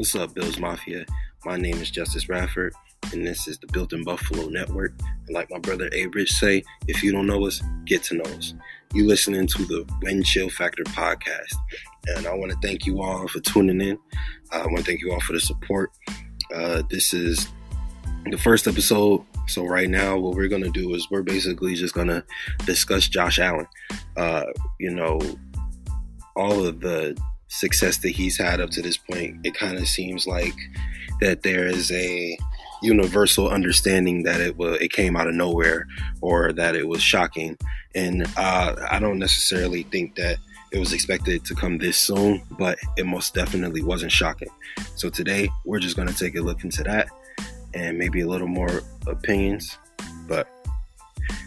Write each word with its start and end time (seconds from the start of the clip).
What's 0.00 0.14
up, 0.14 0.32
Bills 0.32 0.58
Mafia? 0.58 1.04
My 1.44 1.58
name 1.58 1.76
is 1.76 1.90
Justice 1.90 2.26
Radford, 2.26 2.72
and 3.12 3.26
this 3.26 3.46
is 3.46 3.58
the 3.58 3.66
Built 3.66 3.92
in 3.92 4.02
Buffalo 4.02 4.48
Network. 4.48 4.94
And 5.26 5.34
like 5.34 5.50
my 5.50 5.58
brother 5.58 5.90
A. 5.92 6.06
Rich 6.06 6.32
say, 6.32 6.62
if 6.88 7.02
you 7.02 7.12
don't 7.12 7.26
know 7.26 7.46
us, 7.46 7.60
get 7.84 8.02
to 8.04 8.14
know 8.14 8.24
us. 8.24 8.54
You 8.94 9.06
listening 9.06 9.46
to 9.48 9.64
the 9.66 9.86
Wind 10.00 10.24
Chill 10.24 10.48
Factor 10.48 10.84
podcast, 10.84 11.54
and 12.06 12.26
I 12.26 12.34
want 12.34 12.50
to 12.50 12.56
thank 12.66 12.86
you 12.86 13.02
all 13.02 13.28
for 13.28 13.40
tuning 13.40 13.82
in. 13.82 13.98
Uh, 14.50 14.60
I 14.60 14.66
want 14.68 14.78
to 14.78 14.84
thank 14.84 15.02
you 15.02 15.12
all 15.12 15.20
for 15.20 15.34
the 15.34 15.40
support. 15.40 15.92
Uh, 16.54 16.82
this 16.88 17.12
is 17.12 17.48
the 18.30 18.38
first 18.38 18.66
episode. 18.66 19.22
So 19.48 19.66
right 19.66 19.90
now, 19.90 20.16
what 20.16 20.34
we're 20.34 20.48
gonna 20.48 20.70
do 20.70 20.94
is 20.94 21.10
we're 21.10 21.22
basically 21.22 21.74
just 21.74 21.92
gonna 21.92 22.24
discuss 22.64 23.06
Josh 23.06 23.38
Allen. 23.38 23.66
Uh, 24.16 24.44
you 24.78 24.94
know, 24.94 25.20
all 26.36 26.64
of 26.64 26.80
the 26.80 27.20
success 27.50 27.98
that 27.98 28.10
he's 28.10 28.38
had 28.38 28.60
up 28.60 28.70
to 28.70 28.82
this 28.82 28.96
point, 28.96 29.44
it 29.44 29.54
kind 29.54 29.76
of 29.76 29.86
seems 29.86 30.26
like 30.26 30.54
that 31.20 31.42
there 31.42 31.66
is 31.66 31.92
a 31.92 32.38
universal 32.82 33.50
understanding 33.50 34.22
that 34.22 34.40
it 34.40 34.56
was 34.56 34.80
it 34.80 34.90
came 34.90 35.16
out 35.16 35.28
of 35.28 35.34
nowhere 35.34 35.86
or 36.22 36.52
that 36.52 36.74
it 36.74 36.88
was 36.88 37.02
shocking. 37.02 37.58
And 37.94 38.26
uh, 38.36 38.76
I 38.90 38.98
don't 38.98 39.18
necessarily 39.18 39.82
think 39.82 40.14
that 40.14 40.38
it 40.72 40.78
was 40.78 40.92
expected 40.92 41.44
to 41.46 41.54
come 41.54 41.78
this 41.78 41.98
soon, 41.98 42.42
but 42.52 42.78
it 42.96 43.04
most 43.04 43.34
definitely 43.34 43.82
wasn't 43.82 44.12
shocking. 44.12 44.50
So 44.94 45.10
today 45.10 45.50
we're 45.64 45.80
just 45.80 45.96
to 45.96 46.14
take 46.14 46.36
a 46.36 46.40
look 46.40 46.64
into 46.64 46.84
that 46.84 47.08
and 47.74 47.98
maybe 47.98 48.20
a 48.20 48.28
little 48.28 48.48
more 48.48 48.82
opinions. 49.06 49.76
But 50.28 50.48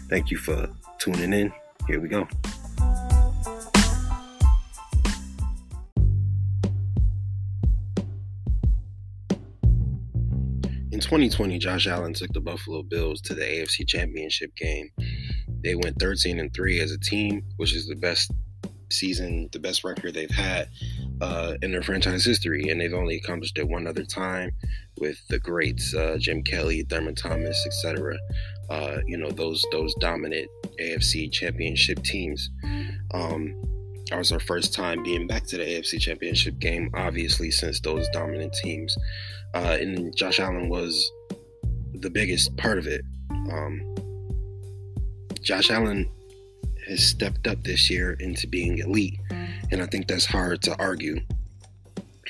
thank 0.08 0.30
you 0.30 0.36
for 0.36 0.68
tuning 0.98 1.32
in. 1.32 1.52
Here 1.88 2.00
we 2.00 2.08
go. 2.08 2.28
2020, 11.04 11.58
Josh 11.58 11.86
Allen 11.86 12.14
took 12.14 12.32
the 12.32 12.40
Buffalo 12.40 12.82
Bills 12.82 13.20
to 13.22 13.34
the 13.34 13.42
AFC 13.42 13.86
Championship 13.86 14.54
game. 14.56 14.90
They 15.62 15.74
went 15.74 16.00
13 16.00 16.38
and 16.40 16.52
3 16.52 16.80
as 16.80 16.92
a 16.92 16.98
team, 16.98 17.44
which 17.56 17.74
is 17.74 17.86
the 17.86 17.94
best 17.94 18.32
season, 18.90 19.48
the 19.52 19.58
best 19.58 19.84
record 19.84 20.14
they've 20.14 20.30
had 20.30 20.68
uh, 21.20 21.54
in 21.62 21.72
their 21.72 21.82
franchise 21.82 22.24
history, 22.24 22.68
and 22.68 22.80
they've 22.80 22.94
only 22.94 23.16
accomplished 23.16 23.58
it 23.58 23.68
one 23.68 23.86
other 23.86 24.04
time 24.04 24.50
with 24.98 25.18
the 25.28 25.38
greats 25.38 25.94
uh, 25.94 26.16
Jim 26.18 26.42
Kelly, 26.42 26.82
Thurman 26.82 27.14
Thomas, 27.14 27.62
etc. 27.66 28.16
Uh, 28.70 28.98
you 29.06 29.16
know 29.16 29.30
those 29.30 29.64
those 29.72 29.94
dominant 30.00 30.48
AFC 30.80 31.30
Championship 31.30 32.02
teams. 32.02 32.50
Um, 33.12 33.54
that 34.14 34.18
was 34.18 34.30
our 34.30 34.38
first 34.38 34.72
time 34.72 35.02
being 35.02 35.26
back 35.26 35.44
to 35.44 35.56
the 35.56 35.64
AFC 35.64 36.00
Championship 36.00 36.60
game, 36.60 36.88
obviously 36.94 37.50
since 37.50 37.80
those 37.80 38.08
dominant 38.10 38.52
teams, 38.52 38.96
uh, 39.54 39.76
and 39.80 40.16
Josh 40.16 40.38
Allen 40.38 40.68
was 40.68 41.10
the 41.94 42.08
biggest 42.08 42.56
part 42.56 42.78
of 42.78 42.86
it. 42.86 43.00
Um, 43.50 43.96
Josh 45.42 45.68
Allen 45.68 46.08
has 46.86 47.04
stepped 47.04 47.48
up 47.48 47.64
this 47.64 47.90
year 47.90 48.12
into 48.20 48.46
being 48.46 48.78
elite, 48.78 49.18
and 49.72 49.82
I 49.82 49.86
think 49.86 50.06
that's 50.06 50.26
hard 50.26 50.62
to 50.62 50.78
argue. 50.78 51.18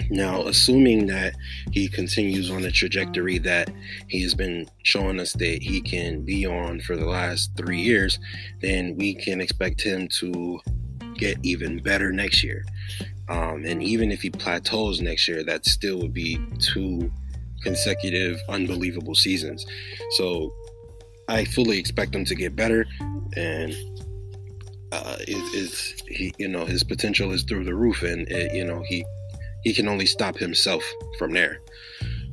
Now, 0.09 0.47
assuming 0.47 1.07
that 1.09 1.35
he 1.71 1.89
continues 1.89 2.51
on 2.51 2.63
the 2.63 2.73
trajectory 2.73 3.37
that 3.41 3.69
he 4.09 4.23
has 4.23 4.35
been 4.35 4.71
showing 4.85 5.21
us 5.21 5.35
that 5.35 5.63
he 5.63 5.83
can 5.83 6.25
be 6.25 6.47
on 6.47 6.81
for 6.81 6.97
the 6.97 7.07
last 7.07 7.51
three 7.59 7.83
years, 7.83 8.19
then 8.63 8.97
we 8.97 9.15
can 9.15 9.43
expect 9.43 9.83
him 9.83 10.09
to 10.21 10.61
get 11.17 11.39
even 11.43 11.79
better 11.79 12.13
next 12.13 12.43
year. 12.43 12.65
Um, 13.29 13.65
and 13.65 13.83
even 13.83 14.13
if 14.13 14.23
he 14.23 14.31
plateaus 14.31 15.01
next 15.01 15.27
year, 15.29 15.43
that 15.45 15.65
still 15.65 15.99
would 15.99 16.13
be 16.13 16.39
two 16.59 17.11
consecutive 17.63 18.39
unbelievable 18.49 19.15
seasons. 19.15 19.65
So 20.11 20.53
I 21.29 21.45
fully 21.45 21.79
expect 21.79 22.15
him 22.15 22.25
to 22.27 22.35
get 22.35 22.55
better, 22.55 22.87
and 23.37 23.75
uh, 24.93 25.17
is, 25.27 25.55
is 25.55 26.03
he 26.07 26.33
you 26.39 26.49
know 26.49 26.65
his 26.65 26.85
potential 26.85 27.33
is 27.33 27.43
through 27.43 27.65
the 27.65 27.75
roof, 27.75 28.03
and 28.03 28.29
it, 28.31 28.55
you 28.55 28.65
know 28.65 28.85
he 28.87 29.05
he 29.63 29.73
can 29.73 29.89
only 29.89 30.07
stop 30.07 30.37
himself 30.37 30.85
from 31.19 31.33
there. 31.33 31.61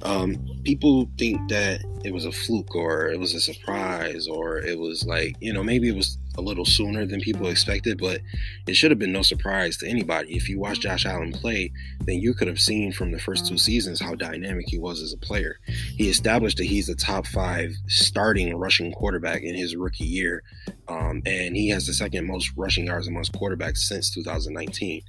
Um, 0.04 0.36
people 0.64 1.10
think 1.18 1.50
that 1.50 1.82
it 2.04 2.14
was 2.14 2.26
a 2.26 2.32
fluke 2.32 2.76
or 2.76 3.10
it 3.10 3.20
was 3.20 3.36
a 3.36 3.40
surprise 3.40 4.28
or 4.28 4.58
it 4.58 4.78
was 4.78 5.06
like 5.06 5.36
you 5.40 5.54
know 5.54 5.64
maybe 5.64 5.88
it 5.88 5.96
was 5.96 6.18
a 6.38 6.42
little 6.42 6.66
sooner 6.66 7.06
than 7.06 7.20
people 7.22 7.48
expected, 7.48 7.98
but 7.98 8.22
it 8.68 8.76
should 8.76 8.92
have 8.92 9.00
been 9.00 9.12
no 9.12 9.22
surprise 9.22 9.78
to 9.78 9.88
anybody. 9.88 10.36
If 10.36 10.50
you 10.50 10.60
watch 10.60 10.80
Josh 10.80 11.06
Allen 11.06 11.32
play, 11.32 11.72
then 12.06 12.20
you 12.20 12.34
could 12.34 12.48
have 12.48 12.60
seen 12.60 12.92
from 12.92 13.12
the 13.12 13.20
first 13.20 13.48
two 13.48 13.58
seasons 13.58 14.02
how 14.02 14.16
dynamic 14.16 14.66
he 14.68 14.80
was 14.80 15.02
as 15.02 15.14
a 15.14 15.18
player. 15.18 15.60
He 15.66 16.10
established 16.10 16.58
that 16.58 16.66
he's 16.66 16.90
a 16.90 16.96
top 16.96 17.28
five 17.28 17.74
starting 17.88 18.56
rushing 18.56 18.92
quarterback 18.94 19.42
in 19.44 19.56
his 19.56 19.76
rookie 19.76 20.06
year, 20.06 20.44
um, 20.88 21.22
and 21.26 21.56
he 21.56 21.70
has 21.70 21.88
the 21.88 21.94
second 21.94 22.28
most 22.28 22.52
rushing 22.56 22.86
yards 22.86 23.08
amongst 23.08 23.34
quarterbacks 23.34 23.80
since 23.80 24.14
2019. 24.14 25.02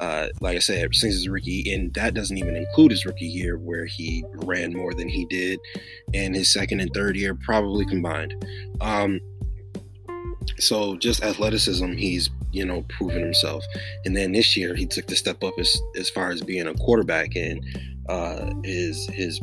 Uh, 0.00 0.28
like 0.40 0.56
I 0.56 0.60
said, 0.60 0.94
since 0.94 1.14
his 1.14 1.28
rookie, 1.28 1.72
and 1.72 1.92
that 1.94 2.14
doesn't 2.14 2.36
even 2.36 2.56
include 2.56 2.90
his 2.90 3.06
rookie 3.06 3.26
year 3.26 3.56
where 3.56 3.86
he 3.86 4.24
ran 4.34 4.72
more 4.72 4.94
than 4.94 5.08
he 5.08 5.24
did, 5.26 5.60
in 6.12 6.34
his 6.34 6.52
second 6.52 6.80
and 6.80 6.92
third 6.92 7.16
year 7.16 7.34
probably 7.34 7.84
combined. 7.84 8.34
Um, 8.80 9.20
so 10.58 10.96
just 10.96 11.22
athleticism, 11.22 11.92
he's 11.92 12.30
you 12.52 12.64
know 12.64 12.82
proven 12.88 13.22
himself. 13.22 13.64
And 14.04 14.16
then 14.16 14.32
this 14.32 14.56
year, 14.56 14.74
he 14.74 14.86
took 14.86 15.06
the 15.06 15.16
step 15.16 15.42
up 15.42 15.54
as 15.58 15.74
as 15.98 16.10
far 16.10 16.30
as 16.30 16.42
being 16.42 16.66
a 16.66 16.74
quarterback 16.74 17.34
and 17.36 17.64
uh, 18.08 18.52
his 18.64 19.06
his 19.12 19.40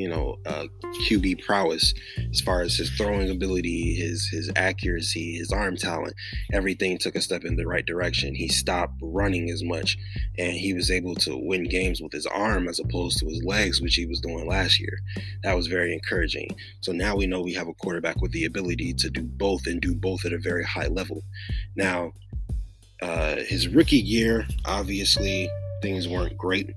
you 0.00 0.08
know 0.08 0.38
uh, 0.46 0.66
QB 1.08 1.44
prowess 1.44 1.92
as 2.30 2.40
far 2.40 2.62
as 2.62 2.76
his 2.76 2.90
throwing 2.90 3.30
ability, 3.30 3.94
his 3.94 4.26
his 4.26 4.50
accuracy, 4.56 5.34
his 5.34 5.52
arm 5.52 5.76
talent. 5.76 6.14
Everything 6.52 6.98
took 6.98 7.14
a 7.14 7.20
step 7.20 7.44
in 7.44 7.56
the 7.56 7.66
right 7.66 7.84
direction. 7.84 8.34
He 8.34 8.48
stopped 8.48 8.94
running 9.02 9.50
as 9.50 9.62
much, 9.62 9.98
and 10.38 10.52
he 10.52 10.72
was 10.72 10.90
able 10.90 11.14
to 11.16 11.36
win 11.36 11.64
games 11.64 12.00
with 12.00 12.12
his 12.12 12.26
arm 12.26 12.68
as 12.68 12.80
opposed 12.80 13.18
to 13.18 13.26
his 13.26 13.42
legs, 13.44 13.80
which 13.80 13.94
he 13.94 14.06
was 14.06 14.20
doing 14.20 14.48
last 14.48 14.80
year. 14.80 14.98
That 15.42 15.56
was 15.56 15.66
very 15.66 15.92
encouraging. 15.92 16.48
So 16.80 16.92
now 16.92 17.16
we 17.16 17.26
know 17.26 17.42
we 17.42 17.54
have 17.54 17.68
a 17.68 17.74
quarterback 17.74 18.20
with 18.22 18.32
the 18.32 18.46
ability 18.46 18.94
to 18.94 19.10
do 19.10 19.22
both 19.22 19.66
and 19.66 19.80
do 19.80 19.94
both 19.94 20.24
at 20.24 20.32
a 20.32 20.38
very 20.38 20.64
high 20.64 20.88
level. 20.88 21.22
Now, 21.76 22.12
uh, 23.02 23.36
his 23.36 23.68
rookie 23.68 23.96
year, 23.96 24.46
obviously 24.64 25.48
things 25.82 26.06
weren't 26.06 26.36
great 26.36 26.70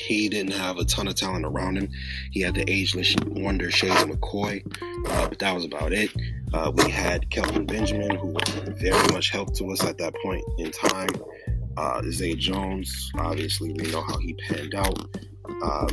he 0.00 0.28
didn't 0.28 0.52
have 0.52 0.78
a 0.78 0.84
ton 0.84 1.08
of 1.08 1.14
talent 1.14 1.44
around 1.44 1.76
him. 1.76 1.88
He 2.30 2.40
had 2.40 2.54
the 2.54 2.68
ageless 2.70 3.14
wonder 3.26 3.70
Shady 3.70 3.94
McCoy, 3.94 4.62
uh, 5.08 5.28
but 5.28 5.38
that 5.38 5.54
was 5.54 5.64
about 5.64 5.92
it. 5.92 6.10
Uh, 6.52 6.72
we 6.74 6.90
had 6.90 7.28
Kelvin 7.30 7.66
Benjamin, 7.66 8.16
who 8.16 8.34
very 8.74 9.12
much 9.12 9.30
helped 9.30 9.56
to 9.56 9.70
us 9.70 9.84
at 9.84 9.98
that 9.98 10.14
point 10.22 10.44
in 10.58 10.70
time. 10.70 11.10
Uh, 11.76 12.02
Zay 12.10 12.34
Jones, 12.34 13.10
obviously, 13.16 13.72
we 13.72 13.90
know 13.90 14.02
how 14.02 14.18
he 14.18 14.34
panned 14.34 14.74
out. 14.74 14.98
Um, 15.62 15.88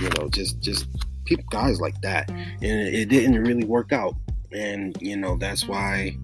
you 0.00 0.10
know, 0.10 0.28
just 0.28 0.60
just 0.60 0.86
people, 1.24 1.44
guys 1.50 1.80
like 1.80 2.00
that, 2.02 2.28
and 2.30 2.62
it 2.62 3.08
didn't 3.08 3.42
really 3.42 3.64
work 3.64 3.92
out. 3.92 4.14
And 4.52 4.96
you 5.00 5.16
know, 5.16 5.36
that's 5.36 5.66
why 5.66 6.16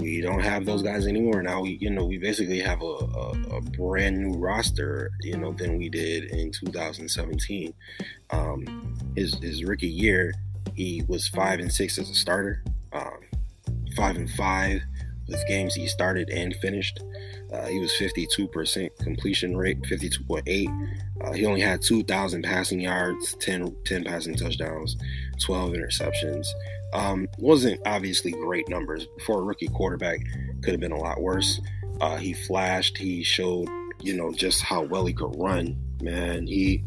we 0.00 0.20
don't 0.20 0.40
have 0.40 0.64
those 0.64 0.82
guys 0.82 1.06
anymore. 1.06 1.42
Now 1.42 1.60
we, 1.60 1.78
you 1.80 1.90
know, 1.90 2.04
we 2.04 2.18
basically 2.18 2.60
have 2.60 2.82
a, 2.82 2.84
a, 2.84 3.56
a 3.56 3.60
brand 3.60 4.18
new 4.18 4.38
roster, 4.38 5.10
you 5.20 5.36
know, 5.36 5.52
than 5.52 5.78
we 5.78 5.88
did 5.88 6.24
in 6.24 6.50
2017. 6.50 7.74
Um, 8.30 8.96
his 9.16 9.34
his 9.42 9.64
rookie 9.64 9.88
year, 9.88 10.32
he 10.74 11.02
was 11.08 11.28
five 11.28 11.60
and 11.60 11.72
six 11.72 11.98
as 11.98 12.10
a 12.10 12.14
starter, 12.14 12.62
um, 12.92 13.20
five 13.96 14.16
and 14.16 14.30
five 14.30 14.80
with 15.30 15.46
games 15.46 15.74
he 15.74 15.86
started 15.86 16.28
and 16.30 16.54
finished. 16.56 17.02
Uh, 17.52 17.66
he 17.66 17.78
was 17.78 17.92
52% 17.92 18.96
completion 18.98 19.56
rate, 19.56 19.80
52.8. 19.82 20.90
Uh, 21.22 21.32
he 21.32 21.46
only 21.46 21.60
had 21.60 21.82
2,000 21.82 22.42
passing 22.42 22.80
yards, 22.80 23.34
10, 23.40 23.76
10 23.84 24.04
passing 24.04 24.34
touchdowns, 24.34 24.96
12 25.40 25.72
interceptions. 25.72 26.46
Um, 26.92 27.28
wasn't 27.38 27.80
obviously 27.86 28.32
great 28.32 28.68
numbers 28.68 29.06
for 29.24 29.40
a 29.40 29.42
rookie 29.42 29.68
quarterback. 29.68 30.20
Could 30.62 30.72
have 30.72 30.80
been 30.80 30.92
a 30.92 30.98
lot 30.98 31.20
worse. 31.20 31.60
Uh, 32.00 32.16
he 32.16 32.32
flashed. 32.32 32.96
He 32.96 33.22
showed, 33.22 33.68
you 34.00 34.16
know, 34.16 34.32
just 34.32 34.62
how 34.62 34.82
well 34.82 35.06
he 35.06 35.12
could 35.12 35.34
run. 35.38 35.76
Man, 36.00 36.46
he 36.46 36.82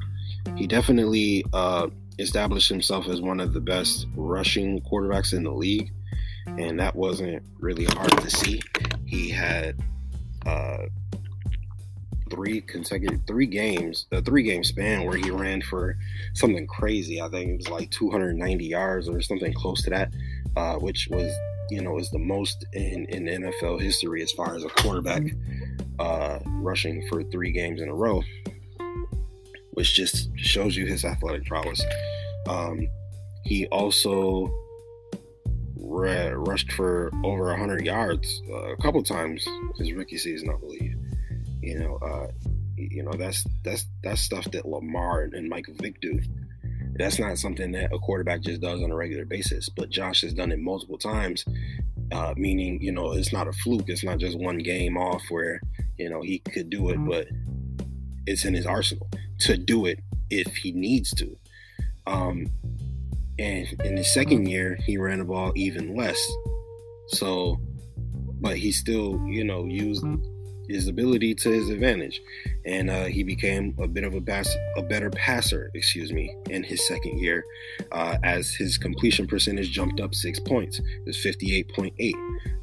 he 0.57 0.67
definitely 0.67 1.45
uh, 1.53 1.87
established 2.19 2.69
himself 2.69 3.07
as 3.07 3.21
one 3.21 3.39
of 3.39 3.53
the 3.53 3.61
best 3.61 4.07
rushing 4.15 4.81
quarterbacks 4.81 5.33
in 5.33 5.43
the 5.43 5.51
league, 5.51 5.91
and 6.45 6.79
that 6.79 6.95
wasn't 6.95 7.43
really 7.59 7.85
hard 7.85 8.11
to 8.21 8.29
see. 8.29 8.61
He 9.05 9.29
had 9.29 9.79
uh, 10.45 10.85
three 12.29 12.61
consecutive 12.61 13.21
three 13.27 13.45
games, 13.45 14.07
a 14.11 14.21
three 14.21 14.43
game 14.43 14.63
span 14.63 15.05
where 15.05 15.17
he 15.17 15.29
ran 15.31 15.61
for 15.61 15.95
something 16.33 16.67
crazy. 16.67 17.21
I 17.21 17.29
think 17.29 17.49
it 17.49 17.57
was 17.57 17.69
like 17.69 17.91
290 17.91 18.65
yards 18.65 19.07
or 19.07 19.21
something 19.21 19.53
close 19.53 19.81
to 19.83 19.89
that, 19.91 20.13
uh, 20.55 20.75
which 20.75 21.07
was 21.11 21.31
you 21.69 21.81
know 21.81 21.97
is 21.97 22.09
the 22.11 22.19
most 22.19 22.65
in 22.73 23.05
in 23.05 23.25
NFL 23.25 23.81
history 23.81 24.21
as 24.21 24.31
far 24.33 24.55
as 24.55 24.63
a 24.63 24.69
quarterback 24.69 25.23
uh, 25.99 26.39
rushing 26.45 27.07
for 27.07 27.23
three 27.23 27.51
games 27.51 27.81
in 27.81 27.89
a 27.89 27.93
row. 27.93 28.21
which 29.71 29.95
just 29.95 30.29
shows 30.37 30.75
you 30.75 30.85
his 30.85 31.03
athletic 31.03 31.45
prowess. 31.45 31.83
Um, 32.47 32.87
he 33.43 33.65
also 33.67 34.51
rushed 35.93 36.71
for 36.71 37.11
over 37.23 37.45
100 37.45 37.85
yards 37.85 38.41
uh, 38.49 38.73
a 38.73 38.77
couple 38.77 39.03
times 39.03 39.45
his 39.77 39.93
rookie 39.93 40.17
season, 40.17 40.49
I 40.49 40.57
believe. 40.57 40.95
You 41.61 41.79
know, 41.79 41.95
uh, 41.97 42.27
you 42.75 43.03
know 43.03 43.13
that's 43.13 43.45
that's 43.63 43.85
that's 44.03 44.21
stuff 44.21 44.49
that 44.51 44.67
Lamar 44.67 45.21
and 45.21 45.49
Mike 45.49 45.67
Vick 45.81 45.99
do. 46.01 46.19
That's 46.95 47.19
not 47.19 47.37
something 47.37 47.71
that 47.71 47.93
a 47.93 47.99
quarterback 47.99 48.41
just 48.41 48.61
does 48.61 48.83
on 48.83 48.91
a 48.91 48.95
regular 48.95 49.25
basis. 49.25 49.69
But 49.69 49.89
Josh 49.89 50.21
has 50.21 50.33
done 50.33 50.51
it 50.51 50.59
multiple 50.59 50.97
times, 50.97 51.45
uh, 52.11 52.33
meaning 52.37 52.81
you 52.81 52.91
know 52.91 53.13
it's 53.13 53.33
not 53.33 53.47
a 53.47 53.53
fluke. 53.53 53.87
It's 53.87 54.03
not 54.03 54.17
just 54.17 54.37
one 54.37 54.57
game 54.57 54.97
off 54.97 55.23
where 55.29 55.61
you 55.97 56.09
know 56.09 56.21
he 56.21 56.39
could 56.39 56.69
do 56.69 56.89
it, 56.89 56.97
but 56.97 57.27
it's 58.25 58.45
in 58.45 58.53
his 58.53 58.65
arsenal 58.65 59.09
to 59.39 59.57
do 59.57 59.85
it 59.85 59.99
if 60.29 60.55
he 60.55 60.71
needs 60.71 61.11
to. 61.11 61.37
Um, 62.05 62.47
and 63.39 63.67
in 63.83 63.97
his 63.97 64.13
second 64.13 64.47
year, 64.47 64.77
he 64.85 64.97
ran 64.97 65.19
the 65.19 65.25
ball 65.25 65.51
even 65.55 65.95
less. 65.95 66.19
So, 67.07 67.59
but 68.39 68.57
he 68.57 68.71
still, 68.71 69.21
you 69.25 69.43
know, 69.43 69.65
used 69.65 70.05
his 70.69 70.87
ability 70.87 71.35
to 71.35 71.51
his 71.51 71.69
advantage, 71.69 72.21
and 72.65 72.89
uh, 72.89 73.03
he 73.03 73.21
became 73.21 73.75
a 73.79 73.87
bit 73.87 74.05
of 74.05 74.13
a, 74.13 74.43
a 74.77 74.81
better 74.83 75.09
passer, 75.09 75.69
excuse 75.73 76.13
me, 76.13 76.33
in 76.49 76.63
his 76.63 76.87
second 76.87 77.19
year, 77.19 77.43
uh, 77.91 78.17
as 78.23 78.51
his 78.51 78.77
completion 78.77 79.27
percentage 79.27 79.71
jumped 79.71 79.99
up 79.99 80.15
six 80.15 80.39
points. 80.39 80.79
It 80.79 81.05
was 81.05 81.17
fifty 81.17 81.55
eight 81.55 81.69
point 81.75 81.93
eight. 81.99 82.15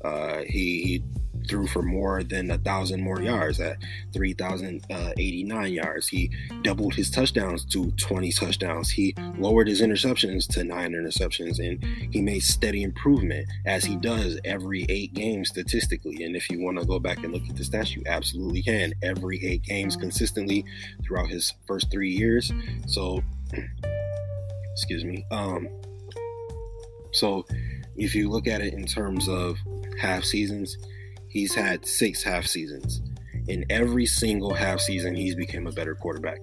Uh, 0.03 0.39
he, 0.47 0.83
he 0.83 1.03
threw 1.51 1.67
for 1.67 1.83
more 1.83 2.23
than 2.23 2.49
a 2.53 2.59
thousand 2.59 3.03
more 3.03 3.19
mm. 3.19 3.25
yards 3.25 3.59
at 3.61 3.77
3,089 4.13 5.59
uh, 5.59 5.67
yards. 5.67 6.07
He 6.07 6.31
doubled 6.63 6.95
his 6.95 7.11
touchdowns 7.11 7.65
to 7.67 7.91
20 7.91 8.31
touchdowns. 8.31 8.91
He 8.91 9.15
lowered 9.37 9.67
his 9.67 9.83
interceptions 9.83 10.47
to 10.55 10.63
nine 10.63 10.93
interceptions, 10.93 11.59
and 11.59 11.85
he 12.15 12.23
made 12.23 12.45
steady 12.45 12.85
improvement 12.85 13.49
as 13.67 13.85
he 13.85 13.97
mm. 13.97 14.01
does 14.01 14.41
every 14.45 14.87
eight 14.89 15.13
games 15.13 15.49
statistically. 15.49 16.23
And 16.23 16.37
if 16.37 16.49
you 16.49 16.61
want 16.61 16.79
to 16.79 16.87
go 16.87 17.01
back 17.01 17.19
and 17.25 17.33
look 17.33 17.43
at 17.51 17.57
the 17.57 17.65
stats, 17.65 17.97
you 17.97 18.03
absolutely 18.07 18.63
can. 18.63 18.95
Every 19.03 19.45
eight 19.45 19.65
games 19.65 19.97
mm. 19.97 20.03
consistently 20.03 20.65
throughout 21.05 21.29
his 21.29 21.53
first 21.67 21.91
three 21.91 22.13
years. 22.13 22.53
So, 22.87 23.25
excuse 24.73 25.05
me. 25.05 25.27
Um, 25.33 25.69
so 27.13 27.45
if 27.97 28.15
you 28.15 28.31
look 28.31 28.47
at 28.47 28.61
it 28.61 28.73
in 28.73 28.87
terms 28.87 29.29
of 29.29 29.59
half 30.01 30.23
seasons, 30.23 30.79
he's 31.31 31.55
had 31.55 31.87
six 31.87 32.23
half 32.23 32.47
seasons. 32.47 33.01
In 33.49 33.65
every 33.71 34.07
single 34.07 34.53
half 34.53 34.81
season, 34.81 35.15
he's 35.15 35.35
become 35.35 35.67
a 35.67 35.73
better 35.73 35.95
quarterback. 35.95 36.41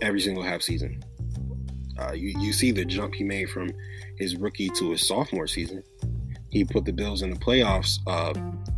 Every 0.00 0.20
single 0.20 0.42
half 0.42 0.62
season. 0.62 1.02
Uh, 1.98 2.12
you, 2.12 2.34
you 2.40 2.52
see 2.52 2.72
the 2.72 2.84
jump 2.84 3.14
he 3.14 3.22
made 3.22 3.50
from 3.50 3.70
his 4.18 4.36
rookie 4.36 4.70
to 4.70 4.92
his 4.92 5.06
sophomore 5.06 5.46
season. 5.46 5.82
He 6.50 6.64
put 6.64 6.84
the 6.84 6.92
Bills 6.92 7.22
in 7.22 7.30
the 7.30 7.38
playoffs, 7.38 7.98
uh, 8.06 8.32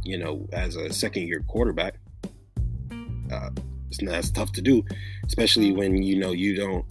you 0.04 0.18
know, 0.18 0.46
as 0.52 0.76
a 0.76 0.92
second 0.92 1.28
year 1.28 1.42
quarterback. 1.46 1.94
Uh, 3.32 3.50
that's 4.02 4.30
tough 4.30 4.52
to 4.52 4.60
do, 4.60 4.82
especially 5.26 5.72
when, 5.72 6.02
you 6.02 6.18
know, 6.18 6.32
you 6.32 6.56
don't, 6.56 6.84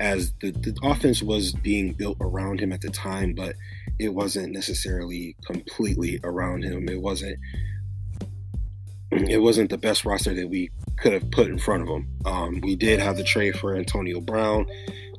as 0.00 0.32
the, 0.40 0.50
the 0.50 0.76
offense 0.82 1.22
was 1.22 1.52
being 1.52 1.92
built 1.92 2.16
around 2.20 2.60
him 2.60 2.72
at 2.72 2.80
the 2.80 2.90
time, 2.90 3.32
but 3.32 3.54
it 3.98 4.14
wasn't 4.14 4.52
necessarily 4.52 5.36
completely 5.44 6.20
around 6.24 6.62
him. 6.62 6.88
It 6.88 7.00
wasn't 7.00 7.38
it 9.10 9.38
wasn't 9.38 9.70
the 9.70 9.78
best 9.78 10.04
roster 10.04 10.34
that 10.34 10.48
we 10.48 10.70
could 10.98 11.14
have 11.14 11.30
put 11.30 11.48
in 11.48 11.58
front 11.58 11.82
of 11.82 11.88
him. 11.88 12.08
Um, 12.26 12.60
we 12.60 12.76
did 12.76 13.00
have 13.00 13.16
the 13.16 13.24
trade 13.24 13.58
for 13.58 13.74
Antonio 13.74 14.20
Brown, 14.20 14.66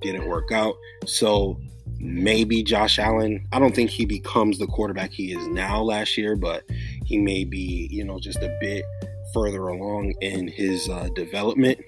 didn't 0.02 0.28
work 0.28 0.52
out. 0.52 0.76
So 1.06 1.60
maybe 1.98 2.64
Josh 2.64 3.00
Allen. 3.00 3.46
I 3.52 3.60
don't 3.60 3.76
think 3.76 3.90
he 3.90 4.06
becomes 4.06 4.60
the 4.60 4.68
quarterback 4.68 5.12
he 5.12 5.34
is 5.34 5.48
now 5.48 5.82
last 5.82 6.18
year, 6.18 6.36
but 6.36 6.64
he 7.04 7.18
may 7.18 7.44
be, 7.44 7.88
you 7.92 8.06
know, 8.06 8.20
just 8.20 8.40
a 8.40 8.58
bit 8.62 8.86
further 9.34 9.68
along 9.68 10.14
in 10.22 10.48
his 10.48 10.88
uh, 10.88 11.10
development 11.16 11.80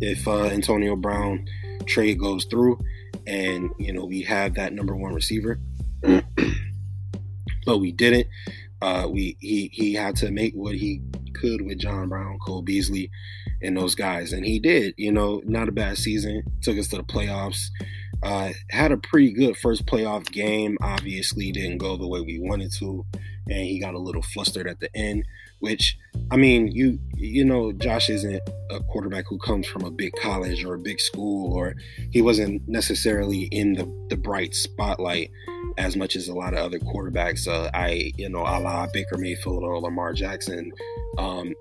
if 0.00 0.26
uh, 0.26 0.44
Antonio 0.46 0.96
Brown 0.96 1.46
trade 1.86 2.18
goes 2.18 2.44
through 2.46 2.78
and 3.26 3.70
you 3.78 3.92
know 3.92 4.04
we 4.04 4.22
have 4.22 4.54
that 4.54 4.72
number 4.72 4.96
one 4.96 5.14
receiver 5.14 5.58
but 7.66 7.78
we 7.78 7.92
didn't. 7.92 8.26
Uh, 8.82 9.08
we 9.10 9.36
he 9.40 9.70
he 9.72 9.94
had 9.94 10.16
to 10.16 10.30
make 10.30 10.52
what 10.54 10.74
he 10.74 11.00
could 11.34 11.62
with 11.62 11.78
John 11.78 12.08
Brown, 12.08 12.38
Cole 12.38 12.62
Beasley, 12.62 13.10
and 13.62 13.76
those 13.76 13.94
guys, 13.94 14.32
and 14.32 14.44
he 14.44 14.58
did. 14.58 14.94
You 14.96 15.12
know, 15.12 15.40
not 15.44 15.68
a 15.68 15.72
bad 15.72 15.96
season. 15.96 16.42
Took 16.62 16.78
us 16.78 16.88
to 16.88 16.96
the 16.96 17.02
playoffs. 17.02 17.68
Uh, 18.22 18.50
had 18.70 18.92
a 18.92 18.96
pretty 18.96 19.32
good 19.32 19.56
first 19.56 19.86
playoff 19.86 20.30
game. 20.30 20.76
Obviously, 20.82 21.52
didn't 21.52 21.78
go 21.78 21.96
the 21.96 22.06
way 22.06 22.20
we 22.20 22.38
wanted 22.38 22.72
to, 22.78 23.04
and 23.48 23.64
he 23.64 23.80
got 23.80 23.94
a 23.94 23.98
little 23.98 24.22
flustered 24.22 24.66
at 24.66 24.80
the 24.80 24.94
end. 24.94 25.24
Which, 25.64 25.96
I 26.30 26.36
mean, 26.36 26.68
you 26.68 26.98
you 27.16 27.42
know, 27.42 27.72
Josh 27.72 28.10
isn't 28.10 28.42
a 28.70 28.80
quarterback 28.80 29.24
who 29.26 29.38
comes 29.38 29.66
from 29.66 29.82
a 29.82 29.90
big 29.90 30.12
college 30.20 30.62
or 30.62 30.74
a 30.74 30.78
big 30.78 31.00
school, 31.00 31.54
or 31.54 31.74
he 32.10 32.20
wasn't 32.20 32.68
necessarily 32.68 33.44
in 33.44 33.72
the 33.72 33.86
the 34.10 34.16
bright 34.18 34.54
spotlight 34.54 35.30
as 35.78 35.96
much 35.96 36.16
as 36.16 36.28
a 36.28 36.34
lot 36.34 36.52
of 36.52 36.58
other 36.58 36.78
quarterbacks. 36.78 37.48
Uh, 37.48 37.70
I, 37.72 38.12
you 38.18 38.28
know, 38.28 38.40
a 38.40 38.60
la 38.60 38.86
Baker 38.92 39.16
Mayfield 39.16 39.64
or 39.64 39.80
Lamar 39.80 40.12
Jackson, 40.12 40.70
um, 41.16 41.54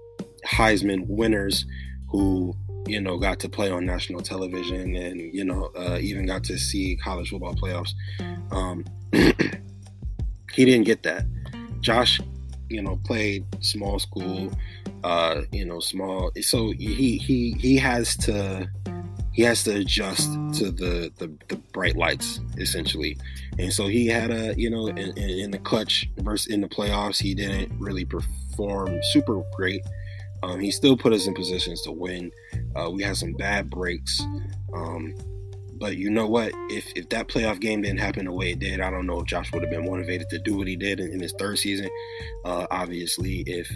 Heisman 0.45 1.05
winners 1.07 1.65
who, 2.09 2.53
you 2.85 2.99
know, 2.99 3.17
got 3.17 3.39
to 3.39 3.47
play 3.47 3.71
on 3.71 3.85
national 3.85 4.19
television 4.19 4.97
and, 4.97 5.21
you 5.33 5.45
know, 5.45 5.71
uh, 5.77 5.97
even 6.01 6.25
got 6.25 6.43
to 6.43 6.57
see 6.57 6.97
college 6.97 7.29
football 7.29 7.55
playoffs. 7.55 7.93
Um, 8.51 8.83
he 10.53 10.65
didn't 10.65 10.83
get 10.83 11.03
that. 11.03 11.25
Josh, 11.79 12.19
you 12.73 12.81
know, 12.81 12.99
played 13.05 13.45
small 13.63 13.99
school, 13.99 14.51
uh, 15.03 15.41
you 15.51 15.65
know, 15.65 15.79
small. 15.79 16.31
So 16.41 16.71
he 16.71 17.17
he 17.17 17.51
he 17.59 17.77
has 17.77 18.15
to 18.17 18.67
he 19.33 19.41
has 19.41 19.63
to 19.63 19.75
adjust 19.75 20.31
to 20.59 20.71
the, 20.71 21.11
the, 21.17 21.35
the 21.49 21.55
bright 21.73 21.95
lights 21.95 22.39
essentially. 22.57 23.17
And 23.57 23.73
so 23.73 23.87
he 23.87 24.07
had 24.07 24.31
a 24.31 24.53
you 24.55 24.69
know 24.69 24.87
in, 24.87 25.17
in, 25.17 25.51
the 25.51 25.57
clutch 25.57 26.09
versus 26.17 26.51
in 26.51 26.61
the 26.61 26.67
playoffs 26.67 27.21
he 27.21 27.33
didn't 27.33 27.71
really 27.79 28.05
perform 28.05 28.99
super 29.11 29.43
great. 29.55 29.81
Um, 30.43 30.59
he 30.59 30.71
still 30.71 30.97
put 30.97 31.13
us 31.13 31.25
in 31.25 31.33
positions 31.33 31.81
to 31.83 31.91
win. 31.91 32.31
Uh, 32.75 32.89
we 32.91 33.01
had 33.01 33.17
some 33.17 33.33
bad 33.33 33.69
breaks. 33.69 34.21
Um, 34.73 35.15
but 35.83 35.97
you 35.97 36.09
know 36.09 36.27
what 36.27 36.51
if, 36.69 36.91
if 36.95 37.09
that 37.09 37.27
playoff 37.27 37.59
game 37.59 37.81
didn't 37.81 37.99
happen 37.99 38.25
the 38.25 38.31
way 38.31 38.51
it 38.51 38.59
did 38.59 38.79
i 38.79 38.89
don't 38.89 39.05
know 39.05 39.19
if 39.19 39.25
josh 39.25 39.51
would 39.51 39.63
have 39.63 39.71
been 39.71 39.85
motivated 39.85 40.29
to 40.29 40.39
do 40.39 40.55
what 40.55 40.67
he 40.67 40.75
did 40.75 40.99
in, 40.99 41.11
in 41.11 41.19
his 41.19 41.33
third 41.33 41.57
season 41.57 41.89
uh, 42.45 42.65
obviously 42.71 43.43
if 43.47 43.69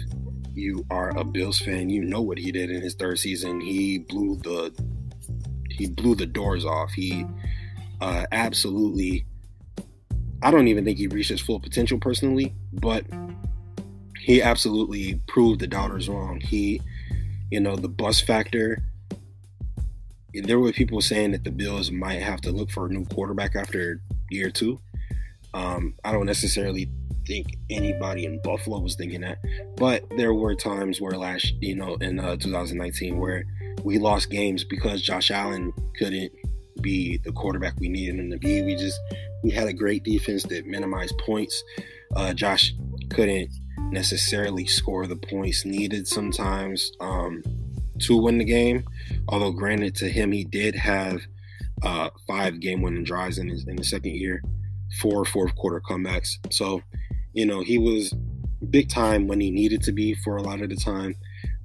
you 0.54 0.84
are 0.90 1.16
a 1.18 1.24
bills 1.24 1.58
fan 1.58 1.90
you 1.90 2.02
know 2.02 2.22
what 2.22 2.38
he 2.38 2.50
did 2.50 2.70
in 2.70 2.80
his 2.80 2.94
third 2.94 3.18
season 3.18 3.60
he 3.60 3.98
blew 3.98 4.36
the 4.36 4.72
he 5.78 5.88
blew 5.88 6.14
the 6.14 6.26
doors 6.26 6.64
off. 6.64 6.92
He 6.92 7.24
uh, 8.00 8.26
absolutely. 8.32 9.24
I 10.42 10.50
don't 10.50 10.68
even 10.68 10.84
think 10.84 10.98
he 10.98 11.06
reached 11.06 11.30
his 11.30 11.40
full 11.40 11.58
potential 11.58 11.98
personally, 11.98 12.54
but 12.72 13.04
he 14.20 14.42
absolutely 14.42 15.20
proved 15.26 15.60
the 15.60 15.66
doubters 15.66 16.08
wrong. 16.08 16.40
He, 16.40 16.80
you 17.50 17.60
know, 17.60 17.76
the 17.76 17.88
bus 17.88 18.20
factor. 18.20 18.82
There 20.44 20.58
were 20.58 20.72
people 20.72 21.00
saying 21.00 21.32
that 21.32 21.44
the 21.44 21.50
Bills 21.50 21.90
might 21.90 22.22
have 22.22 22.40
to 22.42 22.52
look 22.52 22.70
for 22.70 22.86
a 22.86 22.88
new 22.88 23.04
quarterback 23.06 23.56
after 23.56 24.00
year 24.30 24.50
two. 24.50 24.80
Um, 25.54 25.94
I 26.04 26.12
don't 26.12 26.26
necessarily 26.26 26.88
think 27.26 27.46
anybody 27.70 28.24
in 28.24 28.40
Buffalo 28.42 28.80
was 28.80 28.94
thinking 28.94 29.22
that, 29.22 29.38
but 29.76 30.04
there 30.16 30.34
were 30.34 30.54
times 30.54 31.00
where 31.00 31.12
last, 31.12 31.52
you 31.60 31.74
know, 31.74 31.94
in 31.96 32.20
uh, 32.20 32.36
2019, 32.36 33.18
where 33.18 33.44
we 33.84 33.98
lost 33.98 34.30
games 34.30 34.64
because 34.64 35.02
Josh 35.02 35.30
Allen 35.30 35.72
couldn't 35.98 36.32
be 36.80 37.18
the 37.24 37.32
quarterback 37.32 37.74
we 37.80 37.88
needed 37.88 38.18
him 38.18 38.30
to 38.30 38.38
be. 38.38 38.62
We 38.62 38.76
just 38.76 38.98
we 39.42 39.50
had 39.50 39.68
a 39.68 39.72
great 39.72 40.04
defense 40.04 40.44
that 40.44 40.66
minimized 40.66 41.16
points. 41.18 41.62
Uh, 42.14 42.34
Josh 42.34 42.74
couldn't 43.10 43.50
necessarily 43.90 44.66
score 44.66 45.06
the 45.06 45.16
points 45.16 45.64
needed 45.64 46.06
sometimes 46.06 46.92
um, 47.00 47.42
to 48.00 48.16
win 48.16 48.38
the 48.38 48.44
game. 48.44 48.84
Although, 49.28 49.52
granted, 49.52 49.94
to 49.96 50.08
him, 50.08 50.32
he 50.32 50.44
did 50.44 50.74
have 50.74 51.22
uh, 51.82 52.10
five 52.26 52.60
game-winning 52.60 53.04
drives 53.04 53.38
in 53.38 53.48
his 53.48 53.66
in 53.66 53.76
the 53.76 53.84
second 53.84 54.14
year, 54.14 54.42
four 55.00 55.24
fourth 55.24 55.54
quarter 55.56 55.80
comebacks. 55.80 56.36
So, 56.52 56.82
you 57.32 57.46
know, 57.46 57.60
he 57.60 57.78
was 57.78 58.14
big 58.70 58.88
time 58.88 59.26
when 59.26 59.40
he 59.40 59.50
needed 59.50 59.82
to 59.82 59.92
be 59.92 60.14
for 60.14 60.36
a 60.36 60.42
lot 60.42 60.60
of 60.60 60.70
the 60.70 60.76
time. 60.76 61.14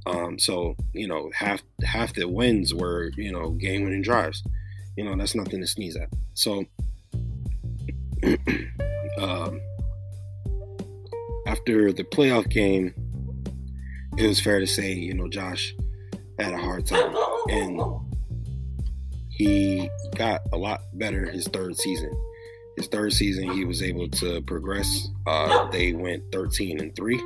Um, 0.06 0.38
so 0.38 0.76
you 0.94 1.08
know, 1.08 1.32
half 1.34 1.62
half 1.84 2.14
the 2.14 2.28
wins 2.28 2.74
were 2.74 3.12
you 3.16 3.32
know 3.32 3.52
game 3.52 3.84
winning 3.84 4.02
drives. 4.02 4.44
You 4.98 5.06
know, 5.06 5.16
that's 5.16 5.36
nothing 5.36 5.62
to 5.62 5.68
sneeze 5.68 5.96
at. 5.96 6.10
So 6.34 6.66
um, 9.18 9.62
after 11.48 11.92
the 11.92 12.04
playoff 12.04 12.50
game, 12.50 12.94
it 14.18 14.28
was 14.28 14.40
fair 14.40 14.60
to 14.60 14.68
say 14.68 14.94
you 14.94 15.14
know 15.14 15.30
Josh 15.30 15.74
had 16.40 16.54
a 16.54 16.58
hard 16.58 16.86
time, 16.86 17.16
and 17.50 17.82
he 19.30 19.90
got 20.16 20.42
a 20.52 20.58
lot 20.58 20.82
better 20.94 21.26
his 21.26 21.48
third 21.48 21.76
season. 21.78 22.12
His 22.78 22.88
third 22.88 23.14
season, 23.14 23.52
he 23.52 23.66
was 23.66 23.84
able 23.84 24.10
to 24.10 24.42
progress. 24.42 25.10
Uh, 25.28 25.68
they 25.70 25.94
went 25.94 26.24
13 26.32 26.80
and 26.80 26.96
three. 26.96 27.22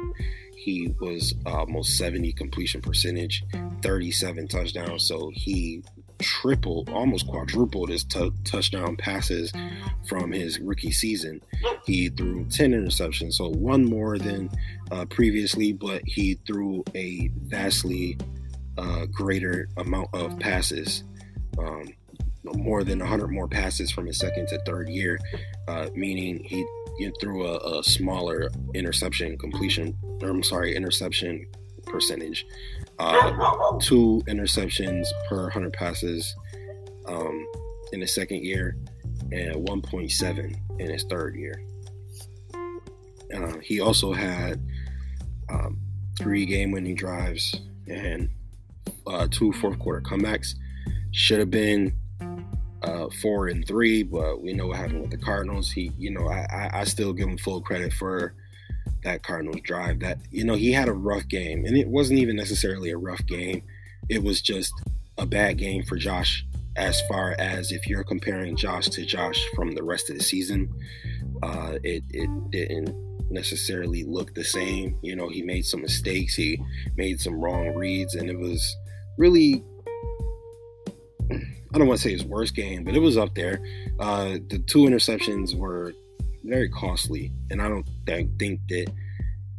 He 0.56 0.94
was 1.00 1.34
almost 1.46 1.98
70 1.98 2.34
completion 2.34 2.82
percentage, 2.82 3.44
37 3.82 4.48
touchdowns. 4.50 5.08
So 5.08 5.32
he 5.34 5.84
tripled, 6.20 6.90
almost 6.90 7.28
quadrupled 7.28 7.90
his 7.90 8.04
t- 8.04 8.32
touchdown 8.44 8.98
passes 8.98 9.54
from 10.08 10.32
his 10.32 10.60
rookie 10.60 10.92
season. 10.92 11.42
He 11.86 12.10
threw 12.10 12.46
10 12.46 12.72
interceptions, 12.72 13.34
so 13.34 13.50
one 13.50 13.86
more 13.86 14.18
than 14.18 14.50
uh, 14.92 15.06
previously, 15.06 15.72
but 15.74 16.02
he 16.06 16.36
threw 16.46 16.84
a 16.96 17.30
vastly 17.46 18.18
uh, 18.78 19.06
greater 19.08 19.70
amount 19.78 20.10
of 20.14 20.38
passes. 20.40 21.04
Um, 21.58 21.88
more 22.56 22.84
than 22.84 23.00
100 23.00 23.28
more 23.28 23.48
passes 23.48 23.92
from 23.92 24.06
his 24.06 24.18
second 24.18 24.48
to 24.48 24.60
third 24.60 24.88
year, 24.88 25.20
uh, 25.68 25.88
meaning 25.96 26.42
he, 26.46 26.66
he 26.98 27.12
threw 27.20 27.46
a, 27.46 27.80
a, 27.80 27.84
smaller 27.84 28.50
interception 28.74 29.38
completion, 29.38 29.98
or 30.22 30.30
I'm 30.30 30.44
sorry, 30.44 30.76
interception 30.76 31.46
percentage. 31.86 32.46
Uh, 33.00 33.78
two 33.80 34.24
interceptions 34.28 35.08
per 35.28 35.44
100 35.44 35.74
passes 35.74 36.36
um, 37.08 37.46
in 37.92 38.02
his 38.02 38.14
second 38.14 38.44
year, 38.44 38.78
and 39.32 39.68
1.7 39.68 40.56
in 40.80 40.90
his 40.90 41.04
third 41.04 41.36
year. 41.36 41.62
Uh, 43.34 43.58
he 43.62 43.82
also 43.82 44.14
had 44.14 44.62
um, 45.50 45.78
three 46.18 46.46
game 46.46 46.72
winning 46.72 46.96
drives 46.96 47.62
and 47.88 48.30
uh, 49.08 49.28
two 49.30 49.54
fourth 49.54 49.80
quarter 49.80 50.02
comebacks. 50.02 50.56
Should 51.12 51.40
have 51.40 51.52
been 51.52 51.94
uh, 52.84 53.08
four 53.22 53.48
and 53.48 53.66
three, 53.68 54.04
but 54.04 54.42
we 54.42 54.54
know 54.54 54.68
what 54.68 54.78
happened 54.78 55.02
with 55.02 55.12
the 55.12 55.18
Cardinals. 55.18 55.72
He, 55.72 55.92
you 55.98 56.12
know, 56.12 56.28
I, 56.30 56.70
I 56.74 56.84
still 56.84 57.14
give 57.14 57.28
him 57.28 57.38
full 57.38 57.62
credit 57.62 57.94
for 57.94 58.34
that 59.04 59.24
Cardinals 59.24 59.62
drive. 59.64 60.00
That 60.00 60.20
you 60.32 60.44
know, 60.44 60.56
he 60.56 60.72
had 60.72 60.88
a 60.88 60.94
rough 60.94 61.28
game, 61.28 61.66
and 61.66 61.76
it 61.78 61.88
wasn't 61.88 62.20
even 62.20 62.36
necessarily 62.36 62.92
a 62.92 62.98
rough 62.98 63.26
game. 63.26 63.64
It 64.10 64.24
was 64.24 64.42
just 64.42 64.74
a 65.18 65.26
bad 65.26 65.58
game 65.58 65.84
for 65.84 65.98
Josh. 65.98 66.46
As 66.76 67.02
far 67.10 67.36
as 67.40 67.72
if 67.72 67.88
you're 67.88 68.04
comparing 68.04 68.56
Josh 68.56 68.86
to 68.90 69.04
Josh 69.04 69.44
from 69.56 69.72
the 69.72 69.84
rest 69.84 70.12
of 70.12 70.18
the 70.18 70.24
season, 70.24 70.72
uh, 71.42 71.80
it 71.84 72.04
it 72.12 72.52
didn't 72.52 72.96
necessarily 73.32 74.04
look 74.04 74.34
the 74.36 74.44
same. 74.44 74.98
You 75.02 75.16
know, 75.16 75.30
he 75.30 75.42
made 75.42 75.66
some 75.66 75.82
mistakes, 75.82 76.36
he 76.36 76.62
made 76.96 77.20
some 77.20 77.40
wrong 77.40 77.74
reads, 77.74 78.14
and 78.14 78.30
it 78.30 78.38
was 78.38 78.76
really 79.18 79.64
I 81.74 81.78
don't 81.78 81.88
want 81.88 82.00
to 82.00 82.04
say 82.04 82.12
his 82.12 82.24
worst 82.24 82.56
game, 82.56 82.84
but 82.84 82.96
it 82.96 83.00
was 83.00 83.18
up 83.18 83.36
there. 83.36 83.60
Uh, 84.00 84.38
the 84.50 84.64
two 84.66 84.80
interceptions 84.80 85.54
were 85.56 85.94
very 86.44 86.70
costly, 86.70 87.32
and 87.52 87.62
I 87.62 87.68
don't 87.68 87.88
think 88.06 88.62
that 88.70 88.88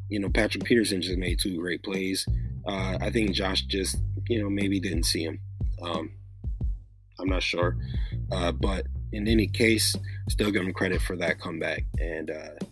you 0.09 0.19
know 0.19 0.31
Patrick 0.31 0.65
Peterson 0.65 1.03
just 1.03 1.19
made 1.19 1.38
two 1.38 1.59
great 1.59 1.83
plays. 1.83 2.27
Uh, 2.67 2.99
I 3.00 3.11
think 3.11 3.33
Josh 3.33 3.62
just 3.62 3.99
you 4.29 4.43
know 4.43 4.49
maybe 4.49 4.81
didn't 4.81 5.05
see 5.05 5.23
him. 5.23 5.38
Um, 5.83 6.11
I'm 7.21 7.29
not 7.29 7.43
sure, 7.43 7.77
uh, 8.33 8.53
but 8.53 8.87
in 9.12 9.29
any 9.29 9.47
case, 9.47 9.95
still 10.29 10.50
give 10.50 10.62
him 10.62 10.73
credit 10.73 11.03
for 11.03 11.17
that 11.17 11.38
comeback. 11.38 11.85
And 12.00 12.31
uh, 12.31 12.67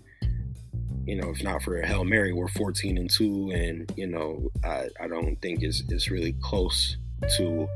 you 1.06 1.16
know, 1.16 1.30
if 1.30 1.42
not 1.42 1.62
for 1.62 1.78
a 1.78 1.86
hail 1.86 2.04
mary, 2.04 2.32
we're 2.32 2.48
14 2.48 2.98
and 2.98 3.08
two, 3.08 3.50
and 3.54 3.90
you 3.96 4.06
know, 4.06 4.50
I, 4.64 4.88
I 5.00 5.08
don't 5.08 5.36
think 5.40 5.62
it's 5.62 5.82
it's 5.88 6.10
really 6.10 6.34
close 6.42 6.96
to 7.36 7.68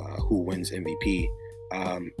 uh, 0.00 0.16
who 0.20 0.42
wins 0.42 0.70
MVP. 0.70 1.28
Um, 1.72 2.12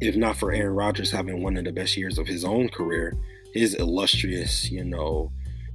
if 0.00 0.16
not 0.16 0.36
for 0.36 0.52
Aaron 0.52 0.74
Rodgers 0.74 1.10
having 1.10 1.42
one 1.42 1.56
of 1.56 1.64
the 1.64 1.72
best 1.72 1.96
years 1.96 2.18
of 2.18 2.26
his 2.26 2.44
own 2.44 2.68
career, 2.68 3.14
his 3.52 3.74
illustrious, 3.74 4.70
you 4.70 4.84
know, 4.84 5.32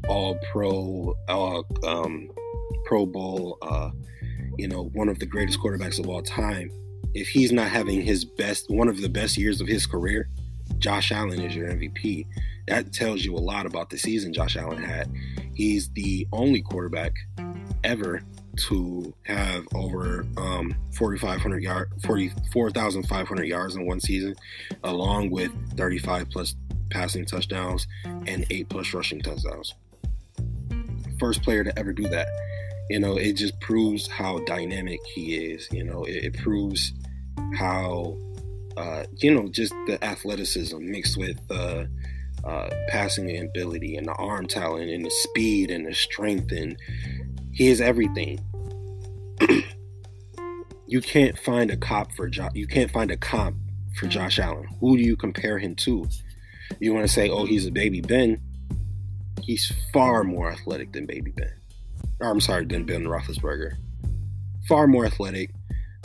all 0.07 0.37
pro, 0.51 1.15
all, 1.27 1.65
um, 1.85 2.29
Pro 2.85 3.05
Bowl, 3.05 3.57
uh, 3.61 3.91
you 4.57 4.67
know, 4.67 4.85
one 4.93 5.09
of 5.09 5.19
the 5.19 5.25
greatest 5.25 5.59
quarterbacks 5.59 5.99
of 5.99 6.07
all 6.07 6.21
time. 6.21 6.71
If 7.13 7.27
he's 7.27 7.51
not 7.51 7.69
having 7.69 8.01
his 8.01 8.25
best, 8.25 8.69
one 8.69 8.87
of 8.87 9.01
the 9.01 9.09
best 9.09 9.37
years 9.37 9.61
of 9.61 9.67
his 9.67 9.85
career, 9.85 10.29
Josh 10.77 11.11
Allen 11.11 11.41
is 11.41 11.55
your 11.55 11.69
MVP. 11.69 12.25
That 12.67 12.93
tells 12.93 13.23
you 13.23 13.35
a 13.35 13.39
lot 13.39 13.65
about 13.65 13.89
the 13.89 13.97
season 13.97 14.33
Josh 14.33 14.55
Allen 14.55 14.83
had. 14.83 15.11
He's 15.53 15.89
the 15.89 16.27
only 16.31 16.61
quarterback 16.61 17.13
ever 17.83 18.21
to 18.67 19.13
have 19.23 19.67
over 19.73 20.25
um, 20.37 20.75
4,500 20.93 21.63
yard, 21.63 21.91
44,500 22.03 23.43
yards 23.43 23.75
in 23.75 23.85
one 23.85 23.99
season, 23.99 24.35
along 24.83 25.29
with 25.29 25.51
35 25.77 26.29
plus 26.29 26.55
passing 26.89 27.25
touchdowns 27.25 27.87
and 28.03 28.45
eight 28.49 28.69
plus 28.69 28.93
rushing 28.93 29.21
touchdowns. 29.21 29.73
First 31.19 31.43
player 31.43 31.63
to 31.63 31.77
ever 31.79 31.93
do 31.93 32.07
that. 32.09 32.27
You 32.89 32.99
know, 32.99 33.15
it 33.15 33.33
just 33.33 33.59
proves 33.61 34.07
how 34.07 34.39
dynamic 34.39 34.99
he 35.13 35.35
is. 35.35 35.67
You 35.71 35.85
know, 35.85 36.03
it, 36.03 36.25
it 36.25 36.37
proves 36.37 36.93
how, 37.55 38.17
uh, 38.75 39.05
you 39.17 39.33
know, 39.33 39.47
just 39.47 39.73
the 39.87 39.97
athleticism 40.03 40.77
mixed 40.79 41.17
with 41.17 41.39
uh, 41.49 41.85
uh, 42.43 42.69
passing 42.87 43.37
ability 43.37 43.95
and 43.95 44.07
the 44.07 44.13
arm 44.13 44.47
talent 44.47 44.89
and 44.89 45.05
the 45.05 45.11
speed 45.11 45.71
and 45.71 45.85
the 45.85 45.93
strength 45.93 46.51
and 46.51 46.77
he 47.51 47.67
is 47.67 47.81
everything. 47.81 48.39
you 50.87 51.01
can't 51.01 51.37
find 51.37 51.69
a 51.69 51.77
cop 51.77 52.11
for 52.13 52.27
Josh. 52.27 52.51
You 52.53 52.67
can't 52.67 52.91
find 52.91 53.11
a 53.11 53.17
comp 53.17 53.57
for 53.95 54.07
Josh 54.07 54.39
Allen. 54.39 54.67
Who 54.79 54.97
do 54.97 55.03
you 55.03 55.15
compare 55.15 55.59
him 55.59 55.75
to? 55.75 56.07
You 56.79 56.93
want 56.93 57.05
to 57.05 57.13
say, 57.13 57.29
oh, 57.29 57.45
he's 57.45 57.67
a 57.67 57.71
baby 57.71 58.01
Ben? 58.01 58.39
He's 59.41 59.71
far 59.91 60.23
more 60.23 60.51
athletic 60.51 60.93
than 60.93 61.05
baby 61.05 61.31
Ben. 61.31 61.53
Or, 62.19 62.29
I'm 62.29 62.39
sorry, 62.39 62.65
than 62.65 62.85
Ben 62.85 63.03
Roethlisberger. 63.03 63.75
Far 64.67 64.87
more 64.87 65.05
athletic. 65.05 65.51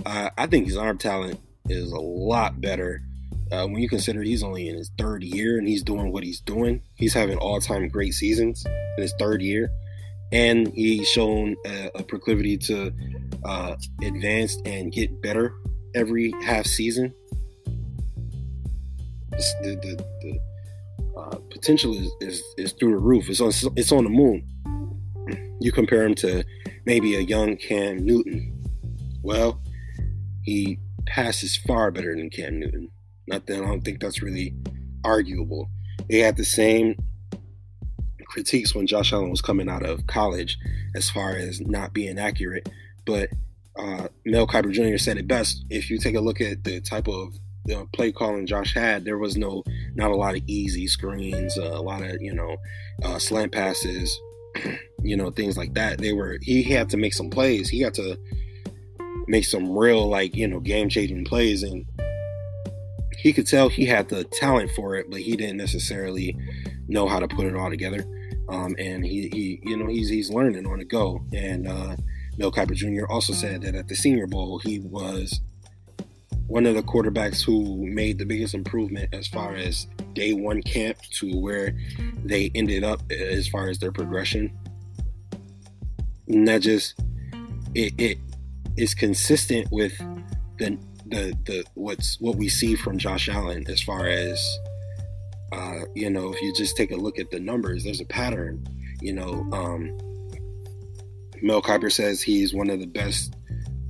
Uh, 0.04 0.30
I 0.36 0.46
think 0.46 0.66
his 0.66 0.76
arm 0.76 0.98
talent 0.98 1.40
is 1.68 1.92
a 1.92 2.00
lot 2.00 2.60
better 2.60 3.02
uh, 3.52 3.66
when 3.66 3.78
you 3.78 3.88
consider 3.88 4.22
he's 4.22 4.42
only 4.42 4.68
in 4.68 4.76
his 4.76 4.90
third 4.98 5.22
year 5.22 5.58
and 5.58 5.68
he's 5.68 5.82
doing 5.82 6.12
what 6.12 6.24
he's 6.24 6.40
doing. 6.40 6.82
He's 6.94 7.14
having 7.14 7.38
all-time 7.38 7.88
great 7.88 8.14
seasons 8.14 8.64
in 8.66 9.02
his 9.02 9.14
third 9.18 9.42
year 9.42 9.70
and 10.32 10.68
he's 10.68 11.08
shown 11.08 11.56
a, 11.64 11.90
a 11.96 12.02
proclivity 12.02 12.56
to 12.58 12.92
uh, 13.44 13.76
advance 14.02 14.56
and 14.64 14.92
get 14.92 15.22
better 15.22 15.54
every 15.94 16.32
half 16.44 16.66
season. 16.66 17.14
The, 19.30 19.78
the, 19.82 20.04
the 20.22 21.20
uh, 21.20 21.38
potential 21.50 21.94
is, 21.94 22.10
is, 22.20 22.42
is 22.56 22.72
through 22.72 22.92
the 22.92 22.98
roof. 22.98 23.28
It's 23.28 23.40
on 23.40 23.52
it's 23.76 23.92
on 23.92 24.04
the 24.04 24.10
moon. 24.10 24.46
You 25.60 25.72
compare 25.72 26.04
him 26.04 26.14
to 26.16 26.44
maybe 26.84 27.16
a 27.16 27.20
young 27.20 27.56
Cam 27.56 28.04
Newton. 28.04 28.62
Well, 29.22 29.60
he 30.42 30.78
passes 31.06 31.56
far 31.56 31.90
better 31.90 32.14
than 32.14 32.30
Cam 32.30 32.58
Newton. 32.58 32.90
Not 33.26 33.46
that 33.46 33.62
I 33.62 33.66
don't 33.66 33.84
think 33.84 34.00
that's 34.00 34.22
really 34.22 34.54
arguable. 35.04 35.68
They 36.08 36.18
had 36.18 36.36
the 36.36 36.44
same 36.44 36.96
critiques 38.26 38.74
when 38.74 38.86
Josh 38.86 39.12
Allen 39.12 39.30
was 39.30 39.40
coming 39.40 39.68
out 39.68 39.84
of 39.84 40.06
college 40.06 40.58
as 40.94 41.08
far 41.08 41.30
as 41.30 41.60
not 41.60 41.92
being 41.92 42.18
accurate. 42.18 42.68
But 43.04 43.30
uh, 43.78 44.08
Mel 44.24 44.46
Kiper 44.46 44.72
Jr. 44.72 44.98
said 44.98 45.18
it 45.18 45.28
best. 45.28 45.64
If 45.70 45.90
you 45.90 45.98
take 45.98 46.14
a 46.14 46.20
look 46.20 46.40
at 46.40 46.64
the 46.64 46.80
type 46.80 47.08
of 47.08 47.34
play 47.92 48.12
calling 48.12 48.46
Josh 48.46 48.74
had, 48.74 49.04
there 49.04 49.18
was 49.18 49.36
no 49.36 49.64
not 49.94 50.10
a 50.10 50.16
lot 50.16 50.36
of 50.36 50.42
easy 50.46 50.86
screens, 50.86 51.58
uh, 51.58 51.72
a 51.72 51.82
lot 51.82 52.02
of 52.02 52.20
you 52.20 52.34
know 52.34 52.56
uh, 53.04 53.18
slant 53.18 53.52
passes, 53.52 54.20
you 55.02 55.16
know 55.16 55.30
things 55.30 55.56
like 55.56 55.74
that. 55.74 55.98
They 55.98 56.12
were 56.12 56.38
he 56.42 56.62
had 56.62 56.90
to 56.90 56.96
make 56.96 57.14
some 57.14 57.30
plays. 57.30 57.68
He 57.68 57.80
had 57.80 57.94
to 57.94 58.18
make 59.26 59.44
some 59.44 59.76
real 59.76 60.06
like 60.08 60.34
you 60.34 60.48
know 60.48 60.60
game 60.60 60.88
changing 60.88 61.24
plays, 61.24 61.62
and 61.62 61.84
he 63.16 63.32
could 63.32 63.46
tell 63.46 63.68
he 63.68 63.86
had 63.86 64.08
the 64.08 64.24
talent 64.24 64.70
for 64.72 64.96
it, 64.96 65.10
but 65.10 65.20
he 65.20 65.36
didn't 65.36 65.56
necessarily 65.56 66.36
know 66.88 67.08
how 67.08 67.18
to 67.18 67.28
put 67.28 67.46
it 67.46 67.56
all 67.56 67.70
together. 67.70 68.04
Um, 68.48 68.76
and 68.78 69.04
he, 69.04 69.28
he, 69.28 69.60
you 69.62 69.76
know, 69.76 69.86
he's 69.86 70.08
he's 70.08 70.30
learning 70.30 70.66
on 70.66 70.78
the 70.78 70.84
go. 70.84 71.24
And 71.32 71.66
uh, 71.66 71.96
Mel 72.38 72.52
Kiper 72.52 72.74
Jr. 72.74 73.06
also 73.10 73.32
said 73.32 73.62
that 73.62 73.74
at 73.74 73.88
the 73.88 73.96
Senior 73.96 74.26
Bowl, 74.26 74.58
he 74.58 74.80
was 74.80 75.40
one 76.46 76.66
of 76.66 76.74
the 76.74 76.82
quarterbacks 76.82 77.42
who 77.42 77.84
made 77.86 78.18
the 78.18 78.24
biggest 78.24 78.54
improvement 78.54 79.12
as 79.12 79.26
far 79.26 79.54
as 79.54 79.88
day 80.12 80.32
one 80.32 80.62
camp 80.62 80.96
to 81.10 81.36
where 81.40 81.76
they 82.24 82.50
ended 82.54 82.84
up 82.84 83.00
as 83.10 83.48
far 83.48 83.68
as 83.68 83.78
their 83.78 83.92
progression. 83.92 84.56
And 86.28 86.46
that 86.46 86.62
just 86.62 87.00
it, 87.74 87.92
it 87.98 88.18
is 88.76 88.94
consistent 88.94 89.68
with 89.72 89.92
the 90.58 90.78
the 91.08 91.36
the 91.44 91.64
what's 91.74 92.20
what 92.20 92.36
we 92.36 92.48
see 92.48 92.74
from 92.74 92.98
Josh 92.98 93.28
Allen 93.28 93.64
as 93.68 93.80
far 93.82 94.06
as 94.06 94.38
uh, 95.52 95.80
you 95.94 96.10
know, 96.10 96.32
if 96.32 96.42
you 96.42 96.52
just 96.54 96.76
take 96.76 96.90
a 96.90 96.96
look 96.96 97.18
at 97.18 97.30
the 97.30 97.40
numbers, 97.40 97.84
there's 97.84 98.00
a 98.00 98.06
pattern. 98.06 98.66
You 99.00 99.12
know, 99.12 99.46
um, 99.52 99.96
Mel 101.40 101.62
Kiper 101.62 101.92
says 101.92 102.20
he's 102.20 102.52
one 102.52 102.70
of 102.70 102.80
the 102.80 102.86
best 102.86 103.36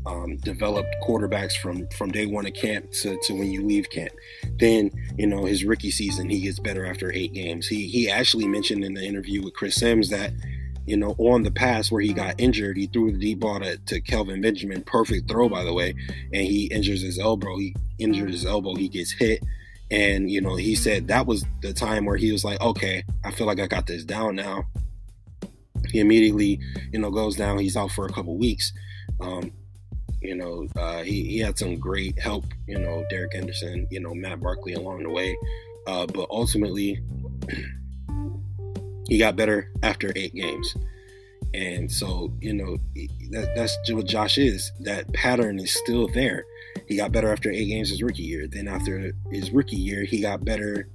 um, 0.04 0.36
developed 0.38 0.94
quarterbacks 1.02 1.54
from 1.54 1.88
from 1.88 2.10
day 2.10 2.26
one 2.26 2.46
of 2.46 2.54
camp 2.54 2.90
to, 2.92 3.18
to 3.24 3.32
when 3.32 3.50
you 3.50 3.64
leave 3.64 3.88
camp. 3.90 4.12
Then 4.58 4.90
you 5.16 5.26
know 5.26 5.44
his 5.44 5.64
rookie 5.64 5.90
season, 5.90 6.28
he 6.28 6.40
gets 6.40 6.60
better 6.60 6.84
after 6.84 7.12
eight 7.12 7.32
games. 7.32 7.66
He 7.66 7.88
he 7.88 8.10
actually 8.10 8.46
mentioned 8.46 8.84
in 8.84 8.94
the 8.94 9.04
interview 9.04 9.42
with 9.42 9.54
Chris 9.54 9.76
Sims 9.76 10.10
that 10.10 10.32
you 10.86 10.96
know 10.96 11.14
on 11.18 11.42
the 11.42 11.50
pass 11.50 11.90
where 11.90 12.02
he 12.02 12.12
got 12.12 12.34
injured, 12.38 12.76
he 12.76 12.86
threw 12.86 13.12
the 13.12 13.18
deep 13.18 13.40
ball 13.40 13.60
to, 13.60 13.76
to 13.76 14.00
Kelvin 14.00 14.40
Benjamin, 14.40 14.82
perfect 14.82 15.28
throw 15.28 15.48
by 15.48 15.64
the 15.64 15.72
way, 15.72 15.94
and 16.32 16.42
he 16.42 16.66
injures 16.66 17.02
his 17.02 17.18
elbow. 17.18 17.56
He 17.58 17.74
injured 17.98 18.30
his 18.30 18.46
elbow. 18.46 18.74
He 18.74 18.88
gets 18.88 19.12
hit. 19.12 19.42
And 19.90 20.30
you 20.30 20.40
know, 20.40 20.56
he 20.56 20.74
said 20.74 21.08
that 21.08 21.26
was 21.26 21.44
the 21.62 21.72
time 21.72 22.04
where 22.04 22.16
he 22.16 22.32
was 22.32 22.44
like, 22.44 22.60
"Okay, 22.60 23.04
I 23.24 23.30
feel 23.30 23.46
like 23.46 23.60
I 23.60 23.66
got 23.66 23.86
this 23.86 24.04
down 24.04 24.36
now." 24.36 24.64
He 25.90 26.00
immediately, 26.00 26.58
you 26.92 26.98
know, 26.98 27.10
goes 27.10 27.36
down. 27.36 27.58
He's 27.58 27.76
out 27.76 27.92
for 27.92 28.06
a 28.06 28.12
couple 28.12 28.36
weeks. 28.36 28.72
Um, 29.20 29.52
you 30.20 30.34
know, 30.34 30.66
uh, 30.76 31.02
he, 31.02 31.24
he 31.24 31.38
had 31.38 31.58
some 31.58 31.78
great 31.78 32.18
help, 32.18 32.44
you 32.66 32.78
know, 32.78 33.04
Derek 33.10 33.34
Anderson, 33.34 33.86
you 33.90 34.00
know, 34.00 34.14
Matt 34.14 34.40
Barkley 34.40 34.74
along 34.74 35.04
the 35.04 35.10
way. 35.10 35.36
Uh, 35.86 36.06
but 36.06 36.28
ultimately, 36.30 37.00
he 39.08 39.18
got 39.18 39.36
better 39.36 39.70
after 39.82 40.12
eight 40.16 40.34
games. 40.34 40.76
And 41.54 41.90
so, 41.90 42.32
you 42.40 42.52
know, 42.52 42.76
that, 43.30 43.54
that's 43.54 43.76
what 43.90 44.06
Josh 44.06 44.36
is. 44.36 44.72
That 44.80 45.12
pattern 45.14 45.58
is 45.58 45.72
still 45.72 46.08
there. 46.08 46.44
He 46.86 46.96
got 46.96 47.12
better 47.12 47.32
after 47.32 47.50
eight 47.50 47.66
games 47.66 47.90
his 47.90 48.02
rookie 48.02 48.24
year. 48.24 48.46
Then 48.46 48.68
after 48.68 49.12
his 49.30 49.50
rookie 49.50 49.76
year, 49.76 50.04
he 50.04 50.20
got 50.20 50.44
better 50.44 50.88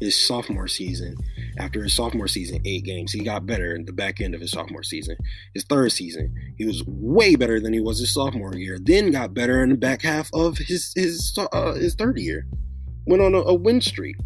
his 0.00 0.18
sophomore 0.18 0.68
season. 0.68 1.16
After 1.58 1.82
his 1.82 1.92
sophomore 1.92 2.28
season, 2.28 2.62
eight 2.64 2.84
games, 2.84 3.12
he 3.12 3.22
got 3.22 3.46
better 3.46 3.74
in 3.74 3.84
the 3.84 3.92
back 3.92 4.20
end 4.20 4.34
of 4.34 4.40
his 4.40 4.50
sophomore 4.50 4.82
season. 4.82 5.16
His 5.52 5.64
third 5.64 5.92
season, 5.92 6.34
he 6.56 6.64
was 6.64 6.82
way 6.86 7.36
better 7.36 7.60
than 7.60 7.72
he 7.72 7.80
was 7.80 7.98
his 7.98 8.14
sophomore 8.14 8.54
year. 8.54 8.78
Then 8.80 9.10
got 9.10 9.34
better 9.34 9.62
in 9.62 9.70
the 9.70 9.76
back 9.76 10.02
half 10.02 10.30
of 10.32 10.56
his 10.56 10.92
his 10.96 11.36
uh, 11.52 11.74
his 11.74 11.94
third 11.94 12.18
year. 12.18 12.46
Went 13.06 13.22
on 13.22 13.34
a, 13.34 13.40
a 13.40 13.54
win 13.54 13.80
streak, 13.80 14.16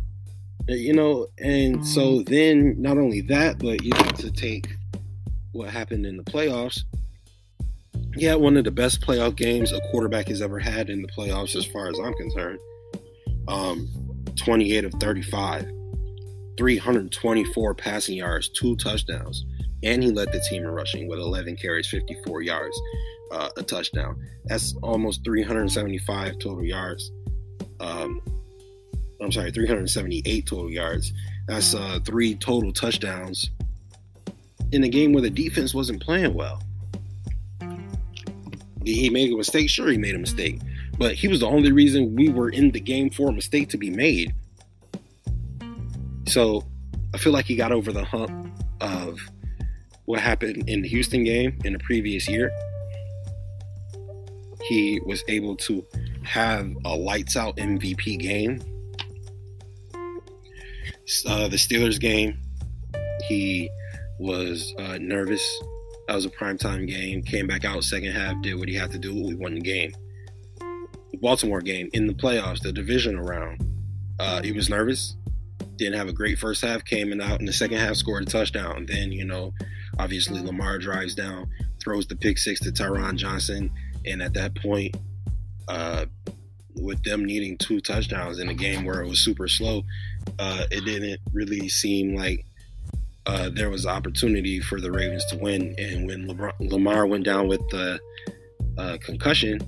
you 0.69 0.93
know. 0.93 1.29
And 1.39 1.87
so 1.87 2.19
mm. 2.19 2.29
then, 2.29 2.81
not 2.81 2.99
only 2.99 3.21
that, 3.23 3.59
but 3.59 3.83
you 3.83 3.93
have 3.95 4.15
to 4.19 4.31
take 4.31 4.69
what 5.53 5.71
happened 5.71 6.07
in 6.07 6.17
the 6.17 6.25
playoffs. 6.25 6.81
He 8.17 8.25
had 8.25 8.37
one 8.37 8.57
of 8.57 8.65
the 8.65 8.71
best 8.71 9.01
playoff 9.01 9.37
games 9.37 9.73
a 9.73 9.81
quarterback 9.91 10.29
has 10.29 10.41
ever 10.41 10.59
had 10.59 10.91
in 10.91 11.03
the 11.03 11.09
playoffs, 11.09 11.57
as 11.57 11.67
far 11.67 11.89
as 11.89 11.99
I'm 11.99 12.15
concerned. 12.15 12.59
Um, 13.49 13.89
28 14.37 14.85
of 14.85 14.93
35 14.95 15.71
324 16.57 17.75
passing 17.75 18.17
yards, 18.17 18.49
two 18.49 18.77
touchdowns, 18.77 19.45
and 19.83 20.03
he 20.03 20.11
led 20.11 20.33
the 20.33 20.41
team 20.49 20.63
in 20.63 20.71
rushing 20.71 21.09
with 21.09 21.19
11 21.19 21.57
carries, 21.57 21.89
54 21.89 22.43
yards, 22.43 22.81
uh, 23.33 23.49
a 23.57 23.63
touchdown. 23.63 24.17
That's 24.45 24.75
almost 24.83 25.25
375 25.25 26.39
total 26.39 26.65
yards. 26.65 27.11
Um, 27.81 28.21
I'm 29.25 29.33
sorry, 29.33 29.51
378 29.51 30.47
total 30.47 30.71
yards. 30.71 31.13
That's 31.49 31.75
uh, 31.75 31.99
three 32.05 32.35
total 32.35 32.73
touchdowns 32.73 33.51
in 34.73 34.85
a 34.85 34.89
game 34.89 35.13
where 35.13 35.23
the 35.23 35.31
defense 35.31 35.75
wasn't 35.75 36.03
playing 36.03 36.35
well. 36.35 36.63
he 38.85 39.09
made 39.09 39.33
a 39.33 39.37
mistake? 39.37 39.71
Sure, 39.71 39.89
he 39.89 39.97
made 39.97 40.15
a 40.15 40.19
mistake, 40.19 40.61
but 40.99 41.15
he 41.15 41.29
was 41.29 41.41
the 41.41 41.47
only 41.47 41.73
reason 41.73 42.15
we 42.15 42.29
were 42.29 42.51
in 42.51 42.71
the 42.71 42.81
game 42.81 43.09
for 43.09 43.31
a 43.31 43.33
mistake 43.33 43.71
to 43.71 43.79
be 43.79 43.89
made. 43.89 44.35
So 46.27 46.65
I 47.15 47.19
feel 47.19 47.33
like 47.33 47.47
he 47.47 47.57
got 47.57 47.73
over 47.73 47.93
the 47.93 48.05
hump 48.05 48.31
of 48.81 49.19
what 50.05 50.21
happened 50.21 50.69
in 50.69 50.83
the 50.83 50.89
Houston 50.89 51.25
game 51.25 51.59
in 51.65 51.73
the 51.73 51.79
previous 51.79 52.29
year. 52.29 52.51
He 54.63 55.01
was 55.07 55.25
able 55.29 55.57
to 55.57 55.85
have 56.25 56.75
a 56.85 56.95
lights 56.95 57.37
out 57.37 57.57
MVP 57.57 58.19
game. 58.19 58.61
Uh, 61.27 61.49
the 61.49 61.57
Steelers 61.57 62.01
game, 62.01 62.39
he 63.25 63.71
was 64.19 64.75
uh, 64.79 64.99
nervous. 65.01 65.45
That 66.09 66.15
was 66.15 66.25
a 66.25 66.31
primetime 66.31 66.87
game. 66.89 67.23
Came 67.23 67.47
back 67.47 67.65
out 67.65 67.85
second 67.85 68.13
half, 68.13 68.41
did 68.43 68.55
what 68.55 68.69
he 68.69 68.75
had 68.75 68.91
to 68.93 68.99
do. 68.99 69.15
We 69.15 69.35
won 69.35 69.55
the 69.55 69.61
game. 69.61 69.93
Baltimore 71.21 71.61
game 71.61 71.89
in 71.93 72.07
the 72.07 72.15
playoffs, 72.15 72.61
the 72.61 72.73
division 72.73 73.19
round. 73.19 73.65
Uh, 74.19 74.43
he 74.43 74.53
was 74.53 74.69
nervous 74.69 75.17
didn't 75.77 75.99
have 75.99 76.09
a 76.09 76.13
great 76.13 76.39
first 76.39 76.63
half, 76.63 76.85
came 76.85 77.21
out 77.21 77.41
in 77.41 77.47
the 77.47 77.53
second 77.53 77.79
half, 77.79 77.97
scored 77.97 78.23
a 78.23 78.27
touchdown. 78.27 78.87
Then, 78.87 79.13
you 79.13 79.25
know, 79.25 79.53
obviously 79.99 80.41
Lamar 80.41 80.79
drives 80.79 81.15
down, 81.15 81.51
throws 81.83 82.07
the 82.07 82.17
pick 82.17 82.39
six 82.39 82.61
to 82.61 82.71
Taron 82.71 83.17
Johnson. 83.17 83.71
And 84.07 84.23
at 84.23 84.35
that 84.35 84.55
point, 84.57 84.97
uh, 85.69 86.07
with 86.77 87.03
them 87.05 87.25
needing 87.25 87.57
two 87.57 87.81
touchdowns 87.81 88.39
in 88.39 88.49
a 88.49 88.55
game 88.55 88.85
where 88.85 89.01
it 89.01 89.09
was 89.09 89.21
super 89.21 89.49
slow, 89.49 89.83
uh, 90.39 90.65
it 90.71 90.85
didn't 90.85 91.21
really 91.33 91.69
seem 91.69 92.15
like 92.15 92.45
uh, 93.27 93.51
there 93.55 93.71
was 93.71 93.87
opportunity 93.87 94.61
for 94.61 94.81
the 94.81 94.91
Ravens 94.91 95.25
to 95.27 95.37
win. 95.39 95.75
And 95.79 96.07
when 96.07 96.27
LeBron, 96.27 96.53
Lamar 96.71 97.07
went 97.07 97.25
down 97.25 97.49
with 97.49 97.67
the 97.71 97.99
uh, 98.77 98.99
concussion, 99.01 99.61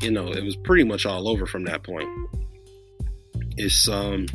you 0.00 0.10
know, 0.10 0.28
it 0.28 0.42
was 0.42 0.56
pretty 0.56 0.84
much 0.84 1.06
all 1.06 1.28
over 1.28 1.46
from 1.46 1.64
that 1.64 1.82
point. 1.82 2.08
It's 3.56 3.88
um 3.88 4.26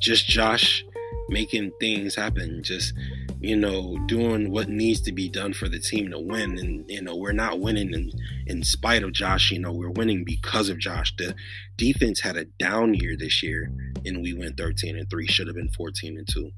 just 0.00 0.26
Josh 0.26 0.84
making 1.28 1.72
things 1.80 2.14
happen, 2.14 2.62
just 2.62 2.92
you 3.40 3.56
know, 3.56 3.98
doing 4.06 4.50
what 4.50 4.68
needs 4.68 5.00
to 5.02 5.12
be 5.12 5.28
done 5.28 5.52
for 5.52 5.68
the 5.68 5.78
team 5.78 6.10
to 6.10 6.18
win. 6.18 6.58
And 6.58 6.90
you 6.90 7.02
know, 7.02 7.16
we're 7.16 7.32
not 7.32 7.60
winning 7.60 7.92
in, 7.92 8.10
in 8.46 8.62
spite 8.62 9.02
of 9.02 9.12
Josh. 9.12 9.50
You 9.50 9.58
know, 9.58 9.72
we're 9.72 9.90
winning 9.90 10.24
because 10.24 10.68
of 10.68 10.78
Josh. 10.78 11.14
The 11.16 11.34
defense 11.76 12.20
had 12.20 12.36
a 12.36 12.44
down 12.44 12.94
year 12.94 13.16
this 13.16 13.42
year, 13.42 13.70
and 14.04 14.22
we 14.22 14.32
went 14.34 14.56
13 14.56 14.96
and 14.96 15.08
three. 15.08 15.26
Should 15.26 15.48
have 15.48 15.56
been 15.56 15.70
14 15.70 16.16
and 16.16 16.28
two. 16.28 16.52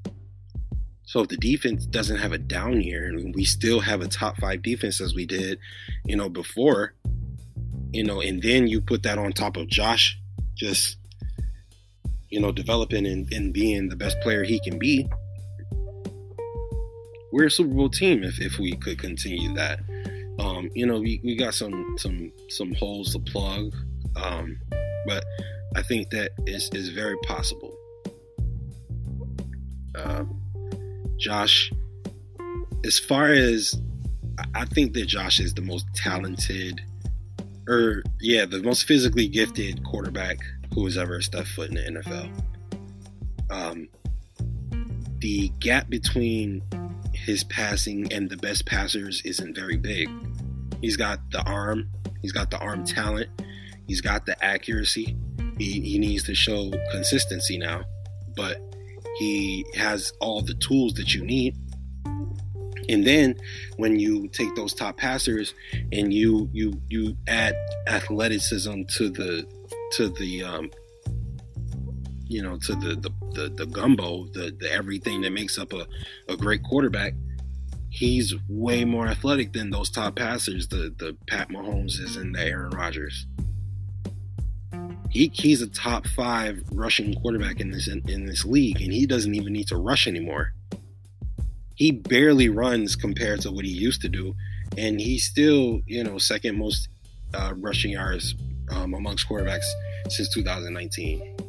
So 1.03 1.21
if 1.21 1.29
the 1.29 1.37
defense 1.37 1.85
doesn't 1.85 2.17
have 2.17 2.33
a 2.33 2.37
down 2.37 2.81
year, 2.81 3.05
and 3.05 3.33
we 3.33 3.43
still 3.43 3.79
have 3.79 4.01
a 4.01 4.07
top 4.07 4.37
five 4.37 4.61
defense 4.61 5.01
as 5.01 5.15
we 5.15 5.25
did, 5.25 5.59
you 6.05 6.15
know, 6.15 6.29
before, 6.29 6.93
you 7.91 8.03
know, 8.03 8.21
and 8.21 8.43
then 8.43 8.67
you 8.67 8.79
put 8.79 9.03
that 9.03 9.17
on 9.17 9.31
top 9.31 9.57
of 9.57 9.67
Josh 9.67 10.19
just 10.55 10.99
you 12.29 12.39
know, 12.39 12.51
developing 12.51 13.05
and, 13.05 13.31
and 13.33 13.53
being 13.53 13.89
the 13.89 13.95
best 13.95 14.19
player 14.21 14.43
he 14.43 14.59
can 14.59 14.77
be, 14.77 15.09
we're 17.31 17.47
a 17.47 17.51
Super 17.51 17.73
Bowl 17.73 17.89
team 17.89 18.23
if, 18.23 18.39
if 18.39 18.59
we 18.59 18.73
could 18.73 18.99
continue 18.99 19.53
that. 19.55 19.79
Um, 20.39 20.69
you 20.73 20.85
know, 20.85 20.99
we, 20.99 21.19
we 21.23 21.35
got 21.35 21.53
some 21.53 21.97
some 21.97 22.31
some 22.47 22.73
holes 22.75 23.11
to 23.13 23.19
plug, 23.19 23.73
um, 24.15 24.57
but 25.05 25.23
I 25.75 25.81
think 25.81 26.09
that 26.11 26.31
is 26.47 26.69
is 26.73 26.89
very 26.89 27.17
possible. 27.25 27.75
Uh, 29.95 30.23
Josh, 31.17 31.71
as 32.85 32.97
far 32.97 33.31
as 33.31 33.79
I 34.55 34.65
think 34.65 34.93
that 34.93 35.07
Josh 35.07 35.39
is 35.39 35.53
the 35.53 35.61
most 35.61 35.85
talented, 35.93 36.81
or 37.67 38.03
yeah, 38.21 38.45
the 38.45 38.63
most 38.63 38.85
physically 38.85 39.27
gifted 39.27 39.83
quarterback 39.83 40.37
who 40.73 40.85
has 40.85 40.97
ever 40.97 41.21
stepped 41.21 41.49
foot 41.49 41.69
in 41.69 41.75
the 41.75 42.01
NFL. 42.01 42.29
Um, 43.49 43.89
the 45.19 45.49
gap 45.59 45.89
between 45.89 46.63
his 47.29 47.43
passing 47.43 48.11
and 48.11 48.27
the 48.27 48.37
best 48.37 48.65
passers 48.65 49.21
isn't 49.23 49.55
very 49.55 49.77
big. 49.77 50.09
He's 50.81 50.97
got 50.97 51.19
the 51.29 51.43
arm, 51.43 51.87
he's 52.23 52.31
got 52.31 52.49
the 52.49 52.57
arm 52.57 52.83
talent, 52.83 53.29
he's 53.87 54.01
got 54.01 54.25
the 54.25 54.43
accuracy. 54.43 55.15
He, 55.59 55.79
he 55.81 55.99
needs 55.99 56.23
to 56.23 56.33
show 56.33 56.71
consistency 56.91 57.59
now, 57.59 57.83
but 58.35 58.57
he 59.19 59.63
has 59.75 60.11
all 60.19 60.41
the 60.41 60.55
tools 60.55 60.95
that 60.95 61.13
you 61.13 61.23
need. 61.23 61.55
And 62.89 63.05
then 63.05 63.35
when 63.77 63.99
you 63.99 64.27
take 64.29 64.55
those 64.55 64.73
top 64.73 64.97
passers 64.97 65.53
and 65.91 66.11
you 66.11 66.49
you 66.51 66.81
you 66.89 67.15
add 67.27 67.53
athleticism 67.85 68.85
to 68.95 69.09
the 69.11 69.47
to 69.97 70.09
the 70.09 70.43
um, 70.43 70.71
you 72.29 72.41
know 72.41 72.57
to 72.57 72.75
the 72.75 72.95
the, 72.95 73.11
the, 73.33 73.49
the 73.49 73.65
gumbo 73.65 74.25
the, 74.33 74.55
the 74.59 74.71
everything 74.71 75.21
that 75.21 75.31
makes 75.31 75.57
up 75.57 75.73
a, 75.73 75.85
a 76.29 76.37
great 76.37 76.63
quarterback 76.63 77.13
he's 77.89 78.33
way 78.47 78.85
more 78.85 79.07
athletic 79.07 79.51
than 79.51 79.71
those 79.71 79.89
top 79.89 80.15
passers 80.15 80.67
the 80.67 80.93
the 80.97 81.17
Pat 81.27 81.49
Mahomes 81.49 81.99
is 81.99 82.15
and 82.15 82.33
the 82.33 82.41
Aaron 82.41 82.69
Rodgers 82.69 83.25
he, 85.09 85.31
he's 85.33 85.61
a 85.63 85.67
top 85.67 86.05
five 86.07 86.63
rushing 86.71 87.15
quarterback 87.15 87.59
in 87.59 87.71
this 87.71 87.87
in, 87.87 88.07
in 88.07 88.25
this 88.25 88.45
league 88.45 88.79
and 88.79 88.93
he 88.93 89.05
doesn't 89.05 89.35
even 89.35 89.51
need 89.51 89.67
to 89.67 89.75
rush 89.75 90.07
anymore 90.07 90.53
he 91.75 91.91
barely 91.91 92.47
runs 92.47 92.95
compared 92.95 93.41
to 93.41 93.51
what 93.51 93.65
he 93.65 93.71
used 93.71 94.01
to 94.01 94.09
do 94.09 94.35
and 94.77 95.01
he's 95.01 95.25
still 95.25 95.81
you 95.87 96.03
know 96.03 96.19
second 96.19 96.57
most 96.57 96.89
uh, 97.33 97.53
rushing 97.57 97.91
yards 97.91 98.35
um, 98.71 98.93
amongst 98.93 99.27
quarterbacks 99.27 99.65
since 100.09 100.33
2019. 100.33 101.48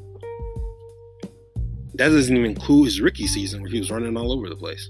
That 2.00 2.08
doesn't 2.08 2.34
even 2.34 2.52
include 2.52 2.86
his 2.86 2.98
rookie 3.02 3.26
season 3.26 3.60
where 3.60 3.70
he 3.70 3.78
was 3.78 3.90
running 3.90 4.16
all 4.16 4.32
over 4.32 4.48
the 4.48 4.56
place. 4.56 4.88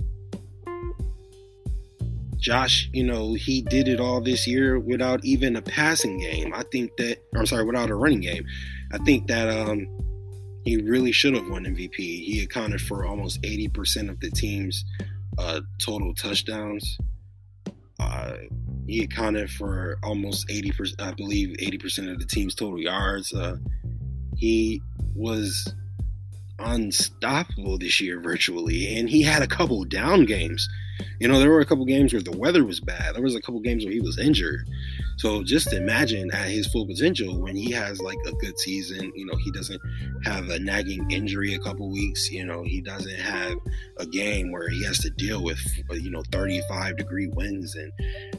Josh, 2.36 2.88
you 2.92 3.02
know, 3.02 3.34
he 3.34 3.62
did 3.62 3.88
it 3.88 3.98
all 3.98 4.20
this 4.20 4.46
year 4.46 4.78
without 4.78 5.24
even 5.24 5.56
a 5.56 5.62
passing 5.62 6.20
game. 6.20 6.54
I 6.54 6.62
think 6.70 6.96
that, 6.98 7.18
I'm 7.34 7.46
sorry, 7.46 7.64
without 7.64 7.90
a 7.90 7.96
running 7.96 8.20
game. 8.20 8.46
I 8.92 8.98
think 8.98 9.26
that 9.26 9.48
um, 9.48 9.88
he 10.64 10.76
really 10.76 11.10
should 11.10 11.34
have 11.34 11.48
won 11.48 11.64
MVP. 11.64 11.96
He 11.96 12.44
accounted 12.44 12.80
for 12.80 13.04
almost 13.04 13.42
80% 13.42 14.08
of 14.08 14.20
the 14.20 14.30
team's 14.30 14.84
uh, 15.36 15.62
total 15.84 16.14
touchdowns. 16.14 16.96
Uh, 17.98 18.34
he 18.86 19.02
accounted 19.02 19.50
for 19.50 19.98
almost 20.04 20.46
80%, 20.46 21.00
I 21.00 21.10
believe, 21.14 21.56
80% 21.56 22.12
of 22.12 22.20
the 22.20 22.26
team's 22.26 22.54
total 22.54 22.78
yards. 22.78 23.34
Uh, 23.34 23.56
he 24.36 24.80
was 25.16 25.74
unstoppable 26.60 27.78
this 27.78 28.00
year 28.00 28.20
virtually, 28.20 28.96
and 28.96 29.08
he 29.08 29.22
had 29.22 29.42
a 29.42 29.46
couple 29.46 29.84
down 29.84 30.24
games. 30.24 30.68
You 31.18 31.28
know, 31.28 31.38
there 31.38 31.50
were 31.50 31.60
a 31.60 31.66
couple 31.66 31.84
games 31.84 32.12
where 32.12 32.22
the 32.22 32.36
weather 32.36 32.64
was 32.64 32.80
bad. 32.80 33.14
There 33.14 33.22
was 33.22 33.34
a 33.34 33.40
couple 33.40 33.60
games 33.60 33.84
where 33.84 33.92
he 33.92 34.00
was 34.00 34.18
injured. 34.18 34.68
So 35.16 35.42
just 35.42 35.72
imagine 35.72 36.30
at 36.30 36.48
his 36.48 36.66
full 36.66 36.86
potential 36.86 37.38
when 37.40 37.54
he 37.54 37.70
has 37.72 38.00
like 38.00 38.16
a 38.26 38.32
good 38.32 38.58
season, 38.58 39.12
you 39.14 39.26
know, 39.26 39.36
he 39.36 39.50
doesn't 39.50 39.80
have 40.24 40.48
a 40.48 40.58
nagging 40.58 41.10
injury 41.10 41.54
a 41.54 41.58
couple 41.58 41.90
weeks, 41.90 42.30
you 42.30 42.44
know, 42.44 42.62
he 42.62 42.80
doesn't 42.80 43.18
have 43.18 43.54
a 43.98 44.06
game 44.06 44.50
where 44.50 44.70
he 44.70 44.82
has 44.84 44.98
to 45.00 45.10
deal 45.10 45.42
with, 45.42 45.60
you 45.90 46.10
know, 46.10 46.22
35 46.32 46.96
degree 46.96 47.28
winds 47.28 47.74
and 47.74 47.92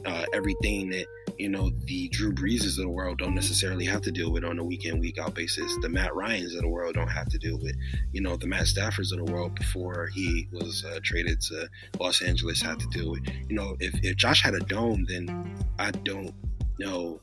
uh, 0.06 0.26
everything 0.34 0.90
that 0.90 1.06
you 1.42 1.50
know, 1.50 1.72
the 1.86 2.08
Drew 2.10 2.32
Breeses 2.32 2.78
of 2.78 2.84
the 2.84 2.90
world 2.90 3.18
don't 3.18 3.34
necessarily 3.34 3.84
have 3.86 4.02
to 4.02 4.12
deal 4.12 4.32
with 4.32 4.44
on 4.44 4.60
a 4.60 4.64
week 4.64 4.86
in, 4.86 5.00
week 5.00 5.18
out 5.18 5.34
basis. 5.34 5.76
The 5.82 5.90
Matt 5.90 6.14
Ryans 6.16 6.54
of 6.54 6.62
the 6.62 6.68
world 6.68 6.94
don't 6.94 7.08
have 7.08 7.30
to 7.30 7.40
deal 7.40 7.58
with, 7.58 7.76
you 8.12 8.22
know, 8.22 8.38
the 8.38 8.46
Matt 8.46 8.68
Staffords 8.68 9.12
of 9.12 9.26
the 9.26 9.34
world 9.34 9.56
before 9.56 10.08
he 10.14 10.48
was 10.52 10.86
uh, 10.86 11.00
traded 11.04 11.42
to 11.42 11.68
Los 12.00 12.22
Angeles 12.22 12.62
had 12.62 12.80
to 12.80 12.86
deal 12.90 13.10
with. 13.10 13.28
You 13.50 13.56
know, 13.56 13.76
if, 13.80 13.92
if 14.04 14.18
Josh 14.18 14.44
had 14.44 14.54
a 14.54 14.60
dome, 14.60 15.04
then 15.10 15.58
I 15.80 15.90
don't 15.90 16.32
know 16.78 17.20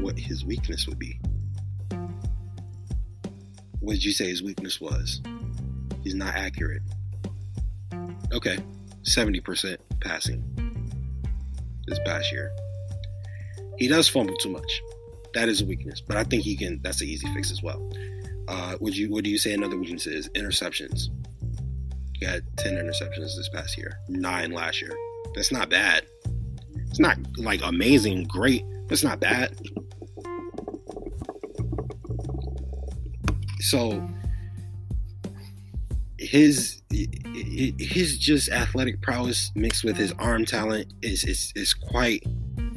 what 0.00 0.18
his 0.18 0.44
weakness 0.44 0.88
would 0.88 0.98
be. 0.98 1.20
What 3.78 3.92
did 3.92 4.04
you 4.04 4.12
say 4.12 4.26
his 4.26 4.42
weakness 4.42 4.80
was? 4.80 5.22
He's 6.02 6.16
not 6.16 6.34
accurate. 6.34 6.82
Okay, 8.32 8.58
70% 9.04 9.76
passing 10.00 10.42
this 11.86 12.00
past 12.04 12.32
year. 12.32 12.50
He 13.78 13.88
does 13.88 14.08
fumble 14.08 14.36
too 14.36 14.50
much. 14.50 14.82
That 15.34 15.48
is 15.48 15.60
a 15.60 15.64
weakness, 15.64 16.00
but 16.00 16.16
I 16.16 16.24
think 16.24 16.42
he 16.42 16.56
can. 16.56 16.80
That's 16.82 17.00
an 17.00 17.08
easy 17.08 17.26
fix 17.34 17.50
as 17.52 17.62
well. 17.62 17.90
Uh, 18.48 18.76
would 18.80 18.96
you? 18.96 19.10
What 19.10 19.24
do 19.24 19.30
you 19.30 19.38
say? 19.38 19.54
Another 19.54 19.76
weakness 19.76 20.06
is 20.06 20.28
interceptions. 20.30 21.08
He 22.14 22.26
got 22.26 22.40
ten 22.56 22.74
interceptions 22.74 23.36
this 23.36 23.48
past 23.52 23.76
year, 23.76 23.98
nine 24.08 24.50
last 24.52 24.80
year. 24.80 24.96
That's 25.34 25.52
not 25.52 25.68
bad. 25.68 26.06
It's 26.88 26.98
not 26.98 27.18
like 27.36 27.60
amazing, 27.62 28.24
great. 28.24 28.64
It's 28.90 29.04
not 29.04 29.20
bad. 29.20 29.56
So 33.60 34.08
his 36.18 36.82
his 36.90 38.18
just 38.18 38.50
athletic 38.50 39.00
prowess 39.02 39.52
mixed 39.54 39.84
with 39.84 39.96
his 39.96 40.12
arm 40.18 40.44
talent 40.44 40.92
is 41.02 41.24
is, 41.24 41.52
is 41.54 41.74
quite 41.74 42.24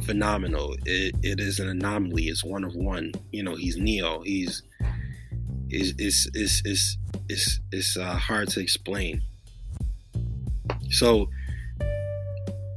phenomenal. 0.02 0.76
It, 0.86 1.16
it 1.24 1.40
is 1.40 1.60
an 1.60 1.70
anomaly. 1.70 2.28
It's 2.28 2.44
one 2.44 2.64
of 2.64 2.76
one. 2.76 3.12
You 3.32 3.44
know, 3.44 3.56
he's 3.56 3.78
Neo. 3.78 4.22
He's 4.22 4.64
is 5.70 5.94
is 5.98 6.30
is 6.34 6.62
is 6.66 6.98
is 7.30 7.60
is 7.72 7.98
uh, 7.98 8.16
hard 8.16 8.50
to 8.50 8.60
explain. 8.60 9.22
So 10.90 11.30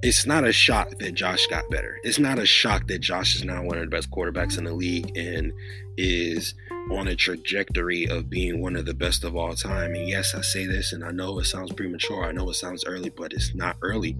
it's 0.02 0.26
not 0.26 0.46
a 0.46 0.52
shock 0.52 0.90
that 0.98 1.14
Josh 1.14 1.46
got 1.46 1.68
better. 1.70 1.98
It's 2.04 2.18
not 2.18 2.38
a 2.38 2.46
shock 2.46 2.86
that 2.88 3.00
Josh 3.00 3.36
is 3.36 3.44
now 3.44 3.62
one 3.62 3.78
of 3.78 3.84
the 3.84 3.96
best 3.96 4.10
quarterbacks 4.10 4.58
in 4.58 4.64
the 4.64 4.74
league 4.74 5.16
and 5.16 5.52
is 5.96 6.54
on 6.90 7.08
a 7.08 7.16
trajectory 7.16 8.06
of 8.06 8.28
being 8.28 8.60
one 8.60 8.76
of 8.76 8.84
the 8.84 8.92
best 8.92 9.24
of 9.24 9.34
all 9.34 9.54
time. 9.54 9.94
And 9.94 10.06
yes, 10.06 10.34
I 10.34 10.42
say 10.42 10.66
this 10.66 10.92
and 10.92 11.02
I 11.02 11.10
know 11.10 11.38
it 11.38 11.46
sounds 11.46 11.72
premature. 11.72 12.24
I 12.24 12.32
know 12.32 12.50
it 12.50 12.54
sounds 12.54 12.84
early, 12.84 13.08
but 13.08 13.32
it's 13.32 13.54
not 13.54 13.76
early. 13.80 14.16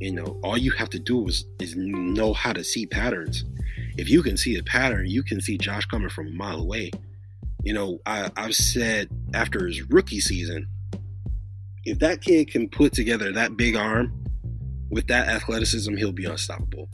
You 0.00 0.12
know, 0.12 0.40
all 0.42 0.56
you 0.56 0.70
have 0.72 0.88
to 0.90 0.98
do 0.98 1.28
is 1.28 1.44
is 1.58 1.76
know 1.76 2.32
how 2.32 2.52
to 2.52 2.64
see 2.64 2.86
patterns. 2.86 3.44
If 3.98 4.08
you 4.08 4.22
can 4.22 4.36
see 4.36 4.56
a 4.56 4.62
pattern, 4.62 5.06
you 5.06 5.22
can 5.22 5.40
see 5.40 5.58
Josh 5.58 5.84
coming 5.86 6.08
from 6.08 6.28
a 6.28 6.30
mile 6.30 6.60
away. 6.60 6.90
You 7.62 7.74
know, 7.74 7.98
I, 8.06 8.30
I've 8.36 8.54
said 8.54 9.08
after 9.34 9.66
his 9.66 9.82
rookie 9.90 10.20
season, 10.20 10.66
if 11.84 11.98
that 11.98 12.22
kid 12.22 12.50
can 12.50 12.68
put 12.70 12.94
together 12.94 13.30
that 13.32 13.58
big 13.58 13.76
arm 13.76 14.24
with 14.90 15.06
that 15.08 15.28
athleticism, 15.28 15.94
he'll 15.96 16.12
be 16.12 16.24
unstoppable. 16.24 16.88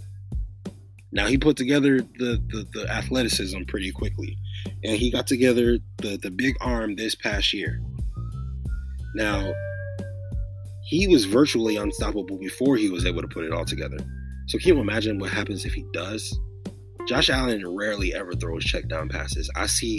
Now 1.12 1.26
he 1.26 1.38
put 1.38 1.56
together 1.56 2.00
the, 2.00 2.42
the, 2.48 2.66
the 2.72 2.90
athleticism 2.90 3.62
pretty 3.68 3.92
quickly, 3.92 4.36
and 4.82 4.96
he 4.96 5.12
got 5.12 5.28
together 5.28 5.78
the 5.98 6.16
the 6.16 6.30
big 6.32 6.56
arm 6.60 6.96
this 6.96 7.14
past 7.14 7.52
year. 7.52 7.80
Now 9.14 9.54
he 10.86 11.08
was 11.08 11.24
virtually 11.24 11.76
unstoppable 11.76 12.38
before 12.38 12.76
he 12.76 12.88
was 12.88 13.04
able 13.04 13.20
to 13.20 13.28
put 13.28 13.44
it 13.44 13.52
all 13.52 13.64
together. 13.64 13.98
So 14.46 14.56
can 14.58 14.76
you 14.76 14.80
imagine 14.80 15.18
what 15.18 15.30
happens 15.30 15.64
if 15.64 15.74
he 15.74 15.84
does? 15.92 16.38
Josh 17.08 17.28
Allen 17.28 17.66
rarely 17.66 18.14
ever 18.14 18.32
throws 18.34 18.64
check 18.64 18.88
down 18.88 19.08
passes. 19.08 19.50
I 19.56 19.66
see 19.66 19.98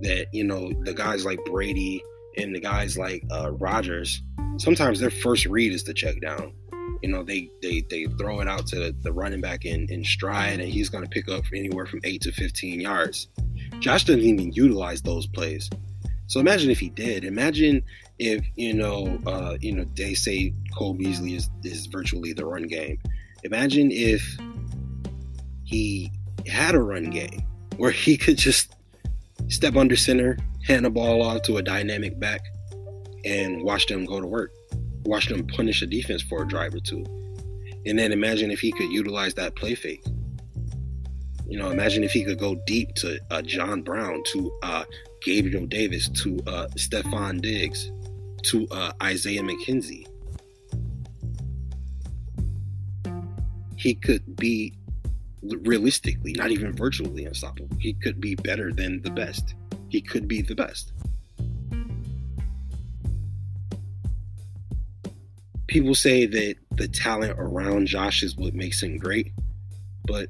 that, 0.00 0.26
you 0.32 0.44
know, 0.44 0.72
the 0.84 0.94
guys 0.94 1.26
like 1.26 1.44
Brady 1.44 2.02
and 2.38 2.54
the 2.54 2.60
guys 2.60 2.96
like 2.96 3.22
uh, 3.30 3.52
Rodgers, 3.52 4.22
sometimes 4.56 4.98
their 4.98 5.10
first 5.10 5.44
read 5.44 5.72
is 5.72 5.84
the 5.84 5.92
check 5.92 6.20
down. 6.22 6.54
You 7.02 7.10
know, 7.10 7.22
they 7.22 7.50
they 7.60 7.82
they 7.90 8.06
throw 8.18 8.40
it 8.40 8.48
out 8.48 8.66
to 8.68 8.92
the 8.92 9.12
running 9.12 9.40
back 9.40 9.64
in, 9.64 9.86
in 9.90 10.04
stride, 10.04 10.60
and 10.60 10.68
he's 10.68 10.88
going 10.88 11.04
to 11.04 11.10
pick 11.10 11.28
up 11.28 11.44
anywhere 11.54 11.84
from 11.84 12.00
8 12.04 12.20
to 12.22 12.32
15 12.32 12.80
yards. 12.80 13.28
Josh 13.80 14.04
doesn't 14.04 14.22
even 14.22 14.52
utilize 14.52 15.02
those 15.02 15.26
plays. 15.26 15.68
So 16.28 16.40
imagine 16.40 16.70
if 16.70 16.78
he 16.80 16.88
did. 16.88 17.24
Imagine 17.24 17.82
if 18.22 18.46
you 18.54 18.72
know, 18.72 19.18
uh, 19.26 19.56
you 19.60 19.72
know, 19.72 19.84
they 19.96 20.14
say 20.14 20.54
Cole 20.72 20.94
Beasley 20.94 21.34
is 21.34 21.50
is 21.64 21.86
virtually 21.86 22.32
the 22.32 22.46
run 22.46 22.62
game. 22.68 22.98
Imagine 23.42 23.90
if 23.90 24.22
he 25.64 26.10
had 26.46 26.76
a 26.76 26.80
run 26.80 27.10
game 27.10 27.42
where 27.78 27.90
he 27.90 28.16
could 28.16 28.38
just 28.38 28.76
step 29.48 29.74
under 29.74 29.96
center, 29.96 30.38
hand 30.64 30.84
the 30.84 30.90
ball 30.90 31.20
off 31.22 31.42
to 31.42 31.56
a 31.56 31.62
dynamic 31.62 32.18
back, 32.20 32.40
and 33.24 33.64
watch 33.64 33.86
them 33.86 34.04
go 34.04 34.20
to 34.20 34.26
work. 34.26 34.52
Watch 35.04 35.28
them 35.28 35.44
punish 35.44 35.82
a 35.82 35.86
defense 35.86 36.22
for 36.22 36.42
a 36.42 36.46
drive 36.46 36.74
or 36.74 36.80
two. 36.80 37.04
And 37.84 37.98
then 37.98 38.12
imagine 38.12 38.52
if 38.52 38.60
he 38.60 38.70
could 38.70 38.92
utilize 38.92 39.34
that 39.34 39.56
play 39.56 39.74
fake. 39.74 40.04
You 41.48 41.58
know, 41.58 41.70
imagine 41.70 42.04
if 42.04 42.12
he 42.12 42.24
could 42.24 42.38
go 42.38 42.54
deep 42.66 42.94
to 42.96 43.18
uh, 43.32 43.42
John 43.42 43.82
Brown, 43.82 44.22
to 44.32 44.52
uh, 44.62 44.84
Gabriel 45.24 45.66
Davis, 45.66 46.08
to 46.22 46.38
uh, 46.46 46.68
Stefon 46.76 47.42
Diggs, 47.42 47.90
to 48.44 48.66
uh, 48.70 48.92
Isaiah 49.02 49.42
McKenzie. 49.42 50.06
He 53.76 53.94
could 53.94 54.36
be 54.36 54.74
realistically, 55.42 56.32
not 56.34 56.50
even 56.50 56.72
virtually 56.72 57.24
unstoppable. 57.24 57.76
He 57.80 57.94
could 57.94 58.20
be 58.20 58.34
better 58.34 58.72
than 58.72 59.02
the 59.02 59.10
best. 59.10 59.54
He 59.88 60.00
could 60.00 60.28
be 60.28 60.40
the 60.40 60.54
best. 60.54 60.92
People 65.66 65.94
say 65.94 66.26
that 66.26 66.56
the 66.76 66.86
talent 66.88 67.34
around 67.38 67.86
Josh 67.86 68.22
is 68.22 68.36
what 68.36 68.54
makes 68.54 68.82
him 68.82 68.98
great, 68.98 69.32
but 70.04 70.28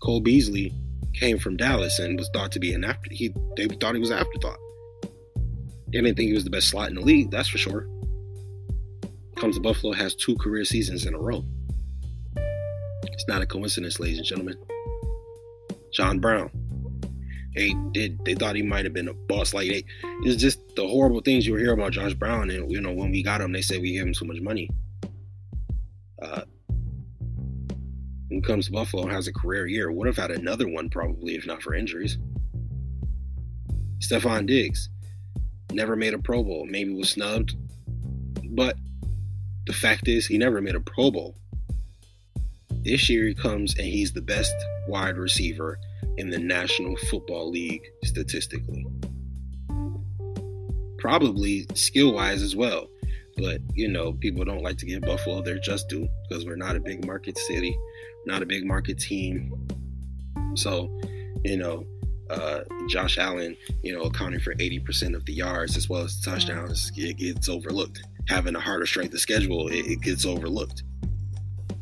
Cole 0.00 0.20
Beasley 0.20 0.74
came 1.14 1.38
from 1.38 1.56
Dallas 1.56 1.98
and 1.98 2.18
was 2.18 2.28
thought 2.30 2.52
to 2.52 2.60
be 2.60 2.72
an 2.72 2.84
after. 2.84 3.10
He 3.12 3.32
they 3.56 3.68
thought 3.68 3.94
he 3.94 4.00
was 4.00 4.10
an 4.10 4.18
afterthought. 4.18 4.58
They 5.92 6.00
didn't 6.00 6.16
think 6.16 6.28
he 6.28 6.34
was 6.34 6.44
the 6.44 6.50
best 6.50 6.68
slot 6.68 6.88
in 6.88 6.94
the 6.94 7.00
league, 7.00 7.30
that's 7.30 7.48
for 7.48 7.58
sure. 7.58 7.88
Comes 9.36 9.56
to 9.56 9.60
Buffalo, 9.60 9.92
has 9.92 10.14
two 10.14 10.36
career 10.36 10.64
seasons 10.64 11.04
in 11.04 11.14
a 11.14 11.18
row. 11.18 11.44
It's 13.04 13.26
not 13.26 13.42
a 13.42 13.46
coincidence, 13.46 13.98
ladies 13.98 14.18
and 14.18 14.26
gentlemen. 14.26 14.56
John 15.92 16.20
Brown. 16.20 16.50
They 17.56 17.74
did 17.90 18.24
they 18.24 18.34
thought 18.34 18.54
he 18.54 18.62
might 18.62 18.84
have 18.84 18.94
been 18.94 19.08
a 19.08 19.14
boss. 19.14 19.52
Like 19.52 19.68
they 19.68 19.84
it's 20.22 20.40
just 20.40 20.60
the 20.76 20.86
horrible 20.86 21.20
things 21.20 21.46
you 21.46 21.56
hear 21.56 21.72
about 21.72 21.92
Josh 21.92 22.14
Brown. 22.14 22.50
And 22.50 22.70
you 22.70 22.80
know, 22.80 22.92
when 22.92 23.10
we 23.10 23.24
got 23.24 23.40
him, 23.40 23.52
they 23.52 23.62
said 23.62 23.80
we 23.80 23.92
gave 23.92 24.02
him 24.02 24.14
too 24.14 24.26
much 24.26 24.40
money. 24.40 24.70
Uh 26.22 26.42
comes 28.44 28.66
to 28.66 28.72
Buffalo 28.72 29.02
and 29.02 29.12
has 29.12 29.26
a 29.26 29.32
career 29.32 29.66
year, 29.66 29.90
would 29.90 30.06
have 30.06 30.16
had 30.16 30.30
another 30.30 30.68
one 30.68 30.88
probably 30.88 31.34
if 31.34 31.46
not 31.46 31.62
for 31.62 31.74
injuries. 31.74 32.16
Stefon 33.98 34.46
Diggs 34.46 34.88
never 35.72 35.96
made 35.96 36.14
a 36.14 36.18
Pro 36.18 36.42
Bowl, 36.42 36.66
maybe 36.66 36.92
was 36.92 37.10
snubbed, 37.10 37.54
but 38.50 38.76
the 39.66 39.72
fact 39.72 40.08
is 40.08 40.26
he 40.26 40.38
never 40.38 40.60
made 40.60 40.74
a 40.74 40.80
Pro 40.80 41.10
Bowl. 41.10 41.36
This 42.82 43.08
year 43.08 43.26
he 43.26 43.34
comes 43.34 43.76
and 43.76 43.86
he's 43.86 44.12
the 44.12 44.22
best 44.22 44.54
wide 44.88 45.16
receiver 45.16 45.78
in 46.16 46.30
the 46.30 46.38
National 46.38 46.96
Football 47.10 47.50
League 47.50 47.82
statistically. 48.04 48.86
Probably 50.98 51.66
skill 51.74 52.14
wise 52.14 52.42
as 52.42 52.56
well. 52.56 52.88
But 53.36 53.60
you 53.74 53.88
know, 53.88 54.12
people 54.14 54.44
don't 54.44 54.62
like 54.62 54.76
to 54.78 54.86
give 54.86 55.02
Buffalo 55.02 55.42
their 55.42 55.58
just 55.58 55.88
due 55.88 56.08
because 56.28 56.44
we're 56.44 56.56
not 56.56 56.76
a 56.76 56.80
big 56.80 57.06
market 57.06 57.38
city, 57.38 57.76
not 58.26 58.42
a 58.42 58.46
big 58.46 58.66
market 58.66 58.98
team. 58.98 59.68
So, 60.54 60.90
you 61.44 61.56
know, 61.56 61.86
uh, 62.30 62.64
Josh 62.88 63.18
Allen, 63.18 63.56
you 63.82 63.92
know, 63.92 64.02
accounting 64.02 64.40
for 64.40 64.54
80% 64.54 65.14
of 65.14 65.24
the 65.24 65.32
yards 65.32 65.76
as 65.76 65.88
well 65.88 66.02
as 66.02 66.20
touchdowns, 66.20 66.92
it 66.96 67.16
gets 67.16 67.48
overlooked. 67.48 68.02
Having 68.28 68.56
a 68.56 68.60
harder 68.60 68.86
strength 68.86 69.12
of 69.14 69.20
schedule, 69.20 69.68
it, 69.68 69.86
it 69.86 70.00
gets 70.00 70.24
overlooked. 70.24 70.82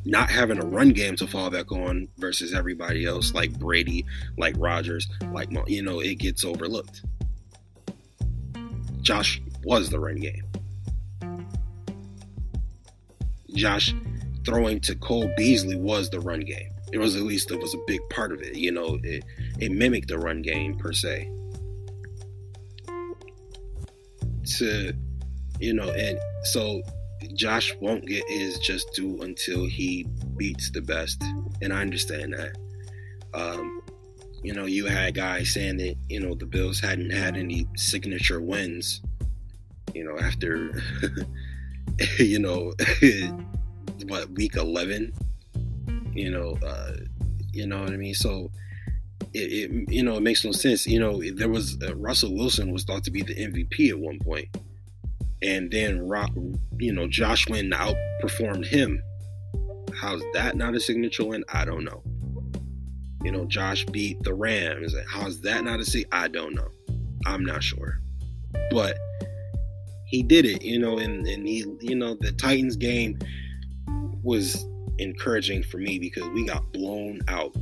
Not 0.04 0.30
having 0.30 0.58
a 0.58 0.64
run 0.64 0.90
game 0.90 1.16
to 1.16 1.26
fall 1.26 1.50
back 1.50 1.70
on 1.70 2.08
versus 2.16 2.54
everybody 2.54 3.04
else, 3.04 3.34
like 3.34 3.58
Brady, 3.58 4.06
like 4.38 4.54
Rodgers, 4.56 5.06
like 5.32 5.50
you 5.66 5.82
know, 5.82 6.00
it 6.00 6.14
gets 6.14 6.44
overlooked. 6.44 7.02
Josh 9.02 9.42
was 9.64 9.90
the 9.90 10.00
run 10.00 10.16
game. 10.16 10.44
Josh 13.54 13.94
throwing 14.44 14.80
to 14.80 14.94
Cole 14.94 15.30
Beasley 15.36 15.76
was 15.76 16.08
the 16.08 16.20
run 16.20 16.40
game. 16.40 16.70
It 16.92 16.98
was 16.98 17.16
at 17.16 17.22
least 17.22 17.50
it 17.50 17.60
was 17.60 17.74
a 17.74 17.78
big 17.86 18.00
part 18.08 18.32
of 18.32 18.40
it. 18.40 18.54
You 18.54 18.72
know, 18.72 18.98
it, 19.02 19.24
it 19.58 19.72
mimicked 19.72 20.08
the 20.08 20.18
run 20.18 20.42
game 20.42 20.76
per 20.76 20.92
se. 20.92 21.30
To 24.58 24.92
you 25.60 25.74
know, 25.74 25.90
and 25.90 26.18
so 26.44 26.82
Josh 27.34 27.74
won't 27.80 28.06
get 28.06 28.24
his 28.28 28.58
just 28.58 28.92
due 28.94 29.20
until 29.22 29.66
he 29.66 30.06
beats 30.36 30.70
the 30.70 30.80
best, 30.80 31.22
and 31.60 31.72
I 31.72 31.80
understand 31.80 32.34
that. 32.34 32.56
Um, 33.34 33.82
you 34.42 34.54
know, 34.54 34.66
you 34.66 34.86
had 34.86 35.14
guys 35.14 35.52
saying 35.52 35.78
that 35.78 35.96
you 36.08 36.20
know 36.20 36.34
the 36.34 36.46
Bills 36.46 36.80
hadn't 36.80 37.10
had 37.10 37.36
any 37.36 37.66
signature 37.76 38.40
wins. 38.40 39.02
You 39.94 40.04
know, 40.04 40.18
after 40.18 40.82
you 42.18 42.38
know 42.38 42.72
what 44.06 44.30
week 44.30 44.56
eleven 44.56 45.12
you 46.18 46.30
know, 46.30 46.58
uh, 46.66 46.94
you 47.52 47.66
know 47.66 47.80
what 47.80 47.92
I 47.92 47.96
mean. 47.96 48.14
So 48.14 48.50
it, 49.34 49.38
it, 49.38 49.92
you 49.92 50.02
know 50.02 50.16
it 50.16 50.22
makes 50.22 50.44
no 50.44 50.52
sense. 50.52 50.86
You 50.86 51.00
know, 51.00 51.22
there 51.34 51.48
was 51.48 51.78
uh, 51.82 51.94
Russell 51.96 52.34
Wilson 52.34 52.72
was 52.72 52.84
thought 52.84 53.04
to 53.04 53.10
be 53.10 53.22
the 53.22 53.34
MVP 53.34 53.90
at 53.90 53.98
one 53.98 54.18
point, 54.18 54.48
and 55.42 55.70
then 55.70 56.06
Rock, 56.06 56.30
you 56.78 56.92
know, 56.92 57.06
Josh 57.06 57.48
Wynn 57.48 57.70
outperformed 57.70 58.66
him. 58.66 59.02
How's 59.94 60.22
that 60.34 60.56
not 60.56 60.74
a 60.74 60.80
signature 60.80 61.24
win? 61.24 61.44
I 61.52 61.64
don't 61.64 61.84
know. 61.84 62.02
You 63.24 63.32
know, 63.32 63.46
Josh 63.46 63.84
beat 63.86 64.22
the 64.22 64.34
Rams. 64.34 64.94
How's 65.08 65.40
that 65.40 65.64
not 65.64 65.80
a 65.80 65.84
sig? 65.84 66.06
I 66.12 66.28
don't 66.28 66.54
know. 66.54 66.68
I'm 67.26 67.44
not 67.44 67.62
sure, 67.62 67.98
but 68.70 68.96
he 70.06 70.22
did 70.22 70.44
it. 70.44 70.62
You 70.62 70.78
know, 70.78 70.98
and 70.98 71.26
and 71.26 71.46
he, 71.46 71.64
you 71.80 71.96
know, 71.96 72.16
the 72.20 72.32
Titans 72.32 72.76
game 72.76 73.18
was 74.22 74.64
encouraging 74.98 75.62
for 75.62 75.78
me 75.78 75.98
because 75.98 76.28
we 76.30 76.44
got 76.44 76.72
blown 76.72 77.20
out. 77.28 77.54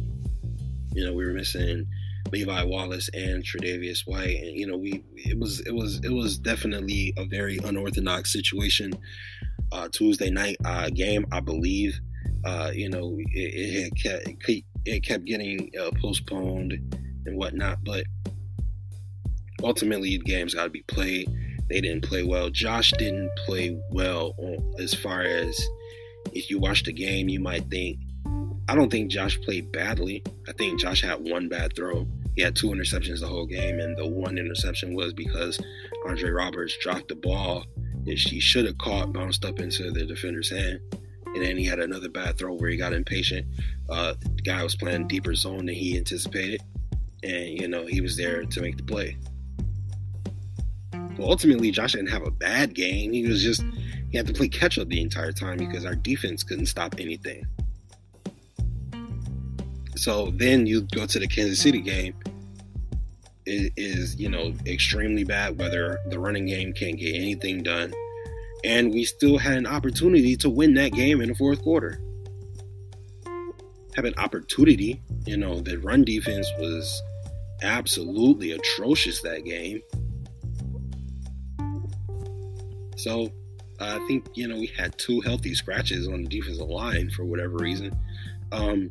You 0.97 1.05
know, 1.05 1.13
we 1.13 1.27
were 1.27 1.35
missing 1.35 1.87
Levi 2.33 2.63
Wallace 2.63 3.11
and 3.13 3.45
Tre'Davious 3.45 4.07
White, 4.07 4.39
and 4.41 4.59
you 4.59 4.67
know, 4.67 4.79
we 4.79 5.05
it 5.15 5.39
was 5.39 5.61
it 5.61 5.75
was 5.75 6.01
it 6.03 6.11
was 6.11 6.39
definitely 6.39 7.13
a 7.19 7.27
very 7.27 7.59
unorthodox 7.65 8.33
situation. 8.33 8.95
Uh, 9.73 9.89
Tuesday 9.93 10.31
night 10.31 10.57
uh, 10.65 10.89
game, 10.89 11.27
I 11.33 11.41
believe. 11.41 12.01
Uh, 12.47 12.71
you 12.73 12.89
know, 12.89 13.19
it, 13.19 13.93
it, 13.93 13.93
kept, 14.03 14.63
it 14.87 15.05
kept 15.05 15.25
getting 15.27 15.71
uh, 15.79 15.91
postponed 16.01 16.73
and 17.27 17.37
whatnot, 17.37 17.79
but 17.85 18.05
ultimately 19.63 20.17
the 20.17 20.25
game's 20.25 20.55
got 20.55 20.65
to 20.65 20.71
be 20.71 20.83
played. 20.83 21.29
They 21.69 21.81
didn't 21.83 22.05
play 22.05 22.23
well. 22.23 22.49
Josh 22.49 22.93
didn't 22.93 23.31
play 23.45 23.79
well 23.91 24.35
on, 24.39 24.75
as 24.81 24.95
far 24.95 25.23
as 25.23 25.61
if 26.33 26.49
you 26.49 26.59
watch 26.59 26.85
the 26.85 26.93
game, 26.93 27.29
you 27.29 27.41
might 27.41 27.69
think, 27.69 27.99
I 28.69 28.75
don't 28.75 28.91
think 28.91 29.11
Josh 29.11 29.41
played 29.43 29.71
badly. 29.71 30.25
I 30.49 30.53
think 30.53 30.81
Josh 30.81 31.03
had 31.03 31.21
one 31.21 31.49
bad 31.49 31.75
throw. 31.77 32.07
He 32.35 32.43
had 32.43 32.57
two 32.57 32.69
interceptions 32.69 33.21
the 33.21 33.29
whole 33.29 33.47
game, 33.47 33.79
and 33.79 33.97
the 33.97 34.07
one 34.07 34.39
interception 34.39 34.95
was 34.95 35.13
because 35.13 35.59
Andre 36.07 36.31
Roberts 36.31 36.77
dropped 36.83 37.09
the 37.09 37.15
ball 37.15 37.65
that 38.05 38.19
he 38.19 38.41
should 38.41 38.67
have 38.67 38.79
caught, 38.79 39.13
bounced 39.13 39.45
up 39.45 39.61
into 39.61 39.91
the 39.91 40.05
defender's 40.05 40.51
hand. 40.51 40.81
And 41.27 41.45
then 41.45 41.57
he 41.57 41.65
had 41.65 41.81
another 41.81 42.09
bad 42.09 42.39
throw 42.39 42.55
where 42.55 42.71
he 42.71 42.77
got 42.77 42.93
impatient. 42.93 43.47
Uh, 43.89 44.15
the 44.37 44.43
guy 44.43 44.63
was 44.63 44.75
playing 44.75 45.07
deeper 45.07 45.35
zone 45.35 45.67
than 45.67 45.75
he 45.75 45.97
anticipated. 45.97 46.63
And, 47.23 47.61
you 47.61 47.69
know, 47.69 47.87
he 47.87 48.01
was 48.01 48.17
there 48.17 48.45
to 48.45 48.61
make 48.61 48.77
the 48.77 48.83
play. 48.83 49.17
But 50.91 51.21
ultimately, 51.21 51.71
Josh 51.71 51.93
didn't 51.93 52.11
have 52.11 52.27
a 52.27 52.31
bad 52.31 52.75
game. 52.75 53.13
He 53.13 53.27
was 53.27 53.43
just 53.43 53.65
he 54.11 54.17
had 54.17 54.27
to 54.27 54.33
play 54.33 54.49
catch 54.49 54.79
up 54.79 54.89
the 54.89 55.01
entire 55.01 55.33
time 55.33 55.59
because 55.59 55.85
our 55.85 55.95
defense 55.95 56.43
couldn't 56.43 56.67
stop 56.67 56.95
anything. 56.99 57.47
So 59.97 60.31
then 60.35 60.67
you 60.67 60.83
go 60.83 61.07
to 61.07 61.19
the 61.19 61.27
Kansas 61.27 61.61
City 61.61 61.81
game. 61.81 62.15
It 63.47 63.73
is, 63.77 64.17
you 64.17 64.29
know, 64.29 64.53
extremely 64.67 65.25
bad 65.25 65.59
weather. 65.59 65.99
The 66.09 66.19
running 66.19 66.47
game 66.47 66.73
can't 66.73 66.99
get 66.99 67.15
anything 67.15 67.63
done. 67.63 67.95
And 68.65 68.93
we 68.93 69.05
still 69.05 69.39
had 69.39 69.57
an 69.57 69.67
opportunity 69.67 70.37
to 70.37 70.51
win 70.51 70.75
that 70.75 70.93
game 70.93 71.21
in 71.21 71.29
the 71.29 71.35
fourth 71.35 71.63
quarter. 71.63 72.01
Have 73.95 74.05
an 74.05 74.15
opportunity. 74.19 75.01
You 75.27 75.37
know, 75.37 75.61
the 75.61 75.79
run 75.79 76.05
defense 76.05 76.51
was 76.59 77.03
absolutely 77.63 78.53
atrocious 78.53 79.23
that 79.23 79.45
game. 79.45 79.81
So 82.97 83.31
I 83.79 83.99
think 84.07 84.27
you 84.35 84.49
know 84.49 84.57
we 84.57 84.67
had 84.67 84.99
two 84.99 85.21
healthy 85.21 85.55
scratches 85.55 86.09
on 86.09 86.25
the 86.25 86.29
defensive 86.29 86.69
line 86.69 87.11
for 87.11 87.25
whatever 87.25 87.57
reason. 87.57 87.97
Um, 88.53 88.91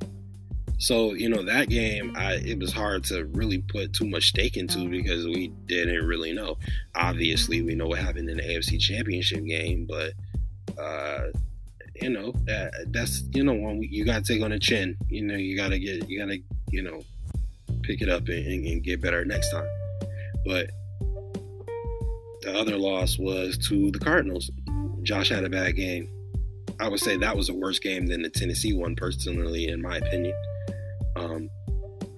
so 0.78 1.14
you 1.14 1.30
know 1.30 1.44
that 1.44 1.70
game, 1.70 2.14
I, 2.16 2.34
it 2.34 2.60
was 2.60 2.74
hard 2.74 3.04
to 3.06 3.26
really 3.26 3.60
put 3.60 3.94
too 3.94 4.08
much 4.08 4.28
stake 4.28 4.58
into 4.58 4.90
because 4.90 5.26
we 5.26 5.48
didn't 5.68 6.06
really 6.06 6.34
know. 6.34 6.58
Obviously, 6.96 7.62
we 7.62 7.76
know 7.76 7.88
what 7.88 8.00
happened 8.00 8.30
in 8.30 8.38
the 8.38 8.44
AFC 8.44 8.80
Championship 8.80 9.46
game, 9.46 9.88
but 9.88 10.14
uh, 10.78 11.28
you 12.02 12.10
know 12.10 12.34
that, 12.46 12.72
that's 12.88 13.24
you 13.34 13.44
know 13.44 13.54
when 13.54 13.82
you 13.82 14.06
got 14.06 14.26
to 14.26 14.34
take 14.34 14.44
on 14.44 14.52
the 14.52 14.60
chin. 14.60 14.98
You 15.10 15.24
know 15.24 15.36
you 15.36 15.56
got 15.56 15.70
to 15.70 15.80
get 15.80 16.10
you 16.10 16.20
got 16.20 16.32
to 16.32 16.40
you 16.72 16.84
know 16.84 17.04
pick 17.84 18.02
it 18.02 18.10
up 18.10 18.28
and, 18.28 18.66
and 18.66 18.84
get 18.84 19.02
better 19.02 19.24
next 19.24 19.52
time. 19.52 19.68
But 20.46 20.72
the 22.42 22.54
other 22.58 22.78
loss 22.78 23.18
was 23.18 23.58
to 23.70 23.92
the 23.92 24.00
Cardinals. 24.00 24.52
Josh 25.04 25.30
had 25.30 25.46
a 25.46 25.50
bad 25.50 25.76
game. 25.76 26.10
I 26.80 26.90
would 26.90 27.00
say 27.00 27.16
that 27.18 27.38
was 27.38 27.48
a 27.48 27.54
worse 27.54 27.80
game 27.80 28.08
than 28.08 28.22
the 28.22 28.30
Tennessee 28.30 28.74
one, 28.74 28.96
personally, 28.96 29.68
in 29.68 29.82
my 29.82 29.98
opinion. 29.98 30.36
Um, 31.16 31.50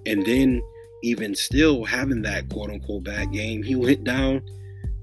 and 0.06 0.24
then, 0.24 0.62
even 1.02 1.34
still 1.34 1.84
having 1.84 2.22
that 2.22 2.48
quote 2.48 2.70
unquote 2.70 3.04
bad 3.04 3.32
game, 3.32 3.62
he 3.62 3.76
went 3.76 4.04
down 4.04 4.42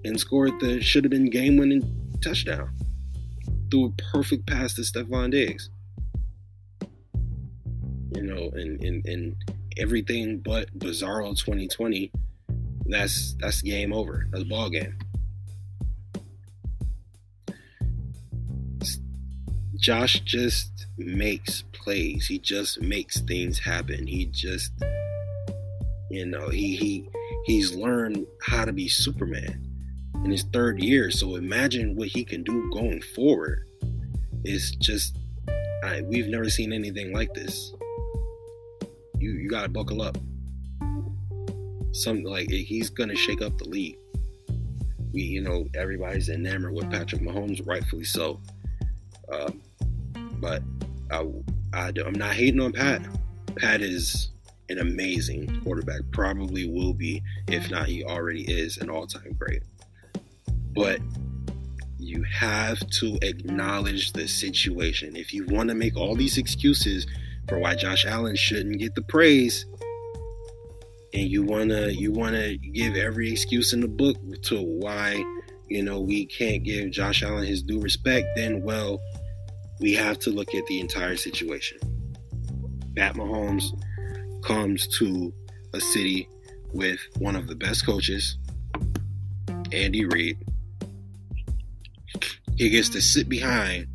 and 0.04 0.20
scored 0.20 0.60
the 0.60 0.82
should 0.82 1.04
have 1.04 1.12
been 1.12 1.30
game 1.30 1.58
winning 1.58 2.12
touchdown. 2.22 2.70
Threw 3.72 3.86
a 3.86 4.02
perfect 4.12 4.48
pass 4.48 4.74
to 4.76 4.82
Stefon 4.82 5.32
Diggs. 5.32 5.70
You 8.16 8.24
know, 8.24 8.50
and, 8.54 8.82
and, 8.84 9.06
and 9.06 9.36
everything 9.78 10.40
but 10.40 10.78
Bizarro 10.78 11.38
2020, 11.38 12.12
that's 12.86 13.36
that's 13.40 13.62
game 13.62 13.92
over. 13.92 14.28
That's 14.32 14.44
ball 14.46 14.70
game. 14.70 14.98
Josh 19.78 20.22
just 20.22 20.88
makes 20.98 21.64
plays. 21.86 22.26
He 22.28 22.40
just 22.40 22.82
makes 22.82 23.22
things 23.22 23.60
happen. 23.60 24.08
He 24.08 24.26
just 24.26 24.74
you 26.10 26.26
know, 26.26 26.50
he 26.50 26.76
he 26.76 27.10
he's 27.46 27.76
learned 27.76 28.26
how 28.42 28.66
to 28.66 28.74
be 28.74 28.88
Superman 28.88 29.62
in 30.24 30.32
his 30.32 30.44
third 30.54 30.82
year. 30.82 31.12
So 31.12 31.36
imagine 31.36 31.96
what 31.96 32.10
he 32.10 32.24
can 32.24 32.44
do 32.44 32.70
going 32.72 33.02
forward. 33.02 33.68
It's 34.44 34.72
just 34.76 35.18
I, 35.84 36.02
we've 36.02 36.28
never 36.28 36.50
seen 36.50 36.74
anything 36.74 37.14
like 37.14 37.34
this. 37.34 37.74
You 39.20 39.32
you 39.32 39.50
gotta 39.50 39.70
buckle 39.70 40.02
up. 40.02 40.18
Something 41.92 42.26
like 42.26 42.50
he's 42.50 42.90
gonna 42.90 43.16
shake 43.16 43.42
up 43.42 43.58
the 43.58 43.70
league. 43.70 43.98
We 45.12 45.22
you 45.22 45.42
know 45.42 45.68
everybody's 45.76 46.30
enamored 46.30 46.74
with 46.74 46.90
Patrick 46.92 47.22
Mahomes, 47.22 47.66
rightfully 47.66 48.04
so. 48.04 48.42
Uh, 49.32 49.52
but 50.40 50.62
I, 51.12 51.26
I, 51.76 51.92
I'm 52.06 52.14
not 52.14 52.34
hating 52.34 52.62
on 52.62 52.72
Pat. 52.72 53.02
Pat 53.58 53.82
is 53.82 54.32
an 54.70 54.80
amazing 54.80 55.62
quarterback. 55.64 56.02
Probably 56.12 56.68
will 56.68 56.94
be, 56.94 57.22
if 57.48 57.70
not, 57.70 57.88
he 57.88 58.04
already 58.04 58.44
is 58.44 58.78
an 58.78 58.90
all 58.90 59.08
time 59.08 59.36
great. 59.38 59.62
But 60.74 61.00
you 62.00 62.24
have 62.24 62.80
to 62.90 63.18
acknowledge 63.22 64.14
the 64.14 64.28
situation. 64.28 65.16
If 65.16 65.34
you 65.34 65.46
want 65.48 65.70
to 65.70 65.76
make 65.76 65.96
all 65.96 66.16
these 66.16 66.38
excuses 66.38 67.06
for 67.48 67.60
why 67.60 67.76
Josh 67.76 68.06
Allen 68.06 68.36
shouldn't 68.36 68.80
get 68.80 68.96
the 68.96 69.02
praise, 69.02 69.66
and 71.14 71.30
you 71.30 71.44
wanna 71.44 71.88
you 71.90 72.12
wanna 72.12 72.58
give 72.58 72.96
every 72.96 73.32
excuse 73.32 73.72
in 73.72 73.80
the 73.80 73.88
book 73.88 74.18
to 74.44 74.62
why 74.62 75.24
you 75.68 75.84
know, 75.84 76.00
we 76.00 76.26
can't 76.26 76.64
give 76.64 76.92
Josh 76.92 77.24
Allen 77.24 77.46
his 77.46 77.62
due 77.62 77.80
respect, 77.80 78.28
then, 78.36 78.62
well, 78.62 79.02
we 79.80 79.94
have 79.94 80.20
to 80.20 80.30
look 80.30 80.54
at 80.56 80.66
the 80.68 80.80
entire 80.80 81.16
situation. 81.16 81.78
Pat 82.96 83.16
Mahomes 83.16 83.64
comes 84.44 84.88
to 85.00 85.34
a 85.74 85.80
city 85.80 86.30
with 86.72 87.00
one 87.18 87.36
of 87.36 87.48
the 87.48 87.56
best 87.56 87.86
coaches, 87.86 88.38
Andy 89.72 90.06
Reid. 90.06 90.38
He 92.58 92.70
gets 92.70 92.90
to 92.90 93.02
sit 93.02 93.28
behind 93.28 93.88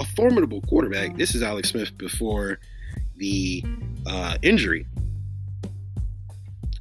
a 0.00 0.04
formidable 0.04 0.60
quarterback. 0.62 1.16
This 1.16 1.34
is 1.34 1.42
Alex 1.42 1.70
Smith 1.70 1.96
before 1.96 2.58
the 3.16 3.64
uh, 4.06 4.36
injury. 4.42 4.86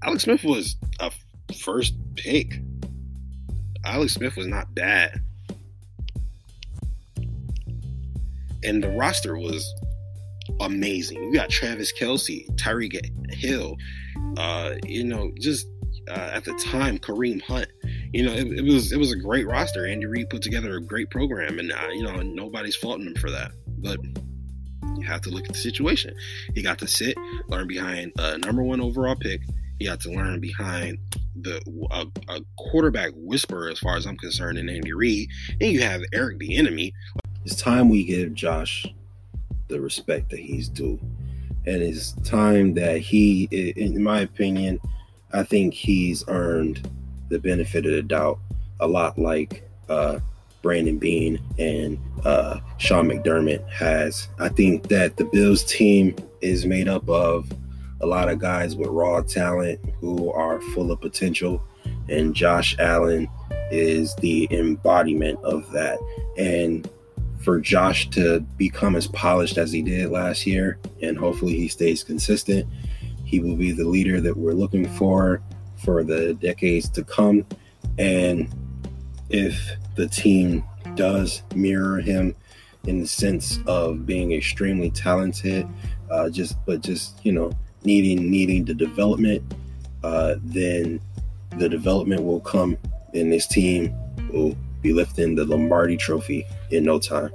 Alex 0.04 0.24
Smith 0.24 0.44
was 0.44 0.76
a 1.00 1.12
first 1.56 1.96
pick. 2.16 2.60
Alex 3.86 4.14
Smith 4.14 4.36
was 4.36 4.48
not 4.48 4.74
bad. 4.76 5.22
And 8.64 8.84
the 8.84 8.90
roster 8.90 9.38
was 9.38 9.74
amazing. 10.60 11.24
You 11.24 11.34
got 11.34 11.50
Travis 11.50 11.92
Kelce, 11.94 12.48
Tyreek 12.56 13.00
Hill, 13.34 13.78
uh, 14.38 14.76
you 14.86 15.04
know, 15.04 15.32
just 15.40 15.68
uh, 16.10 16.32
at 16.34 16.44
the 16.44 16.54
time 16.54 16.98
Kareem 16.98 17.42
Hunt. 17.42 17.68
You 18.12 18.26
know, 18.26 18.34
it, 18.34 18.48
it, 18.48 18.64
was 18.64 18.92
it 18.92 18.98
was 18.98 19.12
a 19.12 19.18
great 19.18 19.48
roster. 19.48 19.88
Andy 19.88 20.06
Reid 20.06 20.30
put 20.30 20.42
together 20.42 20.76
a 20.76 20.82
great 20.82 21.10
program, 21.10 21.60
and 21.60 21.72
uh, 21.72 21.90
you 21.92 22.04
know, 22.04 22.18
nobody's 22.18 22.76
faulting 22.76 23.08
him 23.08 23.16
for 23.16 23.32
that. 23.32 23.52
But 23.80 24.00
you 24.98 25.08
have 25.08 25.22
to 25.22 25.30
look 25.30 25.46
at 25.46 25.54
the 25.54 25.60
situation. 25.60 26.14
He 26.54 26.62
got 26.62 26.80
to 26.80 26.88
sit, 26.88 27.18
learn 27.48 27.68
behind 27.68 28.12
a 28.18 28.38
number 28.38 28.64
one 28.64 28.82
overall 28.82 29.16
pick. 29.16 29.42
He 29.80 29.86
got 29.86 30.00
to 30.02 30.12
learn 30.12 30.40
behind 30.40 31.00
the 31.42 31.62
a, 31.92 32.06
a 32.32 32.42
quarterback 32.58 33.12
whisperer, 33.16 33.70
as 33.70 33.80
far 33.80 33.98
as 33.98 34.06
I'm 34.06 34.18
concerned, 34.18 34.58
in 34.58 34.70
Andy 34.70 34.94
Reid. 34.94 35.30
And 35.60 35.72
you 35.72 35.82
have 35.82 36.02
Eric 36.14 36.40
Bieniemy. 36.40 36.92
It's 37.46 37.56
time 37.56 37.90
we 37.90 38.04
give 38.04 38.34
Josh 38.34 38.86
the 39.68 39.82
respect 39.82 40.30
that 40.30 40.40
he's 40.40 40.70
due, 40.70 41.00
and 41.66 41.82
it's 41.82 42.14
time 42.24 42.74
that 42.76 43.00
he, 43.00 43.44
in 43.52 44.02
my 44.02 44.22
opinion, 44.22 44.80
I 45.34 45.44
think 45.44 45.74
he's 45.74 46.24
earned 46.28 46.90
the 47.30 47.40
benefit 47.40 47.86
of 47.86 47.92
the 47.92 48.04
doubt 48.04 48.40
a 48.80 48.88
lot 48.88 49.18
like 49.18 49.68
uh, 49.90 50.20
Brandon 50.62 50.98
Beane 50.98 51.40
and 51.60 52.00
uh, 52.24 52.60
Sean 52.78 53.10
McDermott 53.10 53.68
has. 53.70 54.30
I 54.40 54.50
think 54.50 54.88
that 54.88 55.18
the 55.18 55.26
Bills 55.26 55.64
team 55.66 56.16
is 56.42 56.66
made 56.66 56.88
up 56.88 57.08
of 57.10 57.52
a 58.02 58.06
lot 58.06 58.30
of 58.30 58.40
guys 58.40 58.76
with 58.76 58.90
raw 58.90 59.22
talent 59.22 59.80
who 60.00 60.32
are 60.32 60.62
full 60.74 60.92
of 60.92 61.02
potential, 61.02 61.62
and 62.10 62.34
Josh 62.34 62.78
Allen 62.80 63.28
is 63.72 64.16
the 64.16 64.48
embodiment 64.52 65.40
of 65.44 65.70
that. 65.72 66.00
And 66.38 66.90
for 67.44 67.60
Josh 67.60 68.10
to 68.12 68.40
become 68.58 68.96
as 68.96 69.08
polished 69.08 69.58
as 69.58 69.72
he 69.72 69.82
did 69.82 70.10
last 70.10 70.48
year, 70.48 70.80
and 71.02 71.18
hopefully 71.18 71.54
he 71.54 71.68
stays 71.68 72.04
consistent, 72.04 72.68
he 73.26 73.40
will 73.40 73.56
be 73.56 73.72
the 73.72 73.86
leader 73.86 74.22
that 74.22 74.36
we're 74.36 74.54
looking 74.54 74.88
for 74.88 75.42
for 75.76 76.04
the 76.04 76.34
decades 76.36 76.88
to 76.90 77.04
come. 77.04 77.46
And 78.00 78.54
if 79.30 79.72
the 79.96 80.08
team 80.08 80.64
does 80.96 81.44
mirror 81.54 82.00
him 82.00 82.36
in 82.86 83.02
the 83.02 83.08
sense 83.08 83.60
of 83.68 84.06
being 84.06 84.32
extremely 84.32 84.90
talented, 84.90 85.68
uh, 86.10 86.30
just 86.30 86.56
but 86.66 86.82
just 86.82 87.26
you 87.26 87.32
know 87.32 87.52
needing 87.84 88.30
needing 88.30 88.66
the 88.66 88.74
development, 88.74 89.44
uh, 90.04 90.36
then 90.44 91.02
the 91.58 91.68
development 91.68 92.24
will 92.24 92.42
come, 92.42 92.78
and 93.14 93.32
this 93.32 93.48
team. 93.48 93.94
Will 94.32 94.58
be 94.84 94.94
lifting 94.94 95.34
the 95.34 95.46
Lombardi 95.46 95.98
Trophy 95.98 96.46
in 96.70 96.84
no 96.84 97.00
time. 97.00 97.32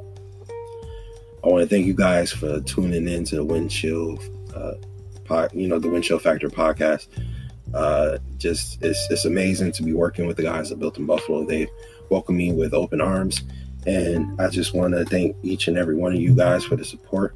I 1.43 1.49
want 1.49 1.63
to 1.63 1.69
thank 1.69 1.87
you 1.87 1.95
guys 1.95 2.31
for 2.31 2.61
tuning 2.61 3.09
in 3.09 3.25
to 3.25 3.37
the 3.37 3.45
Windshield, 3.45 4.23
uh, 4.55 4.75
pod, 5.25 5.51
you 5.55 5.67
know, 5.67 5.79
the 5.79 5.89
Windshield 5.89 6.23
Factor 6.23 6.49
podcast. 6.49 7.09
Uh, 7.75 8.19
just 8.39 8.83
it's 8.83 9.07
it's 9.11 9.25
amazing 9.25 9.73
to 9.73 9.83
be 9.83 9.93
working 9.93 10.27
with 10.27 10.37
the 10.37 10.43
guys 10.43 10.69
that 10.69 10.79
Built 10.79 10.99
in 10.99 11.07
Buffalo. 11.07 11.45
They 11.45 11.69
welcome 12.11 12.37
me 12.37 12.53
with 12.53 12.75
open 12.75 13.01
arms, 13.01 13.43
and 13.87 14.41
I 14.41 14.49
just 14.49 14.75
want 14.75 14.95
to 14.95 15.05
thank 15.05 15.37
each 15.43 15.69
and 15.69 15.77
every 15.77 15.97
one 15.97 16.13
of 16.13 16.21
you 16.21 16.35
guys 16.35 16.65
for 16.65 16.77
the 16.77 16.85
support. 16.85 17.35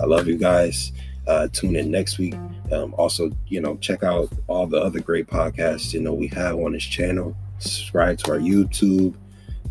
I 0.00 0.04
love 0.04 0.26
you 0.26 0.36
guys. 0.36 0.92
Uh, 1.26 1.48
tune 1.48 1.76
in 1.76 1.90
next 1.90 2.18
week. 2.18 2.34
Um, 2.70 2.94
also, 2.94 3.30
you 3.46 3.60
know, 3.60 3.76
check 3.76 4.02
out 4.02 4.30
all 4.46 4.66
the 4.66 4.78
other 4.80 5.00
great 5.00 5.26
podcasts 5.26 5.94
you 5.94 6.00
know 6.00 6.12
we 6.12 6.28
have 6.28 6.56
on 6.56 6.72
this 6.72 6.82
channel. 6.82 7.36
Subscribe 7.58 8.18
to 8.18 8.32
our 8.32 8.38
YouTube. 8.38 9.14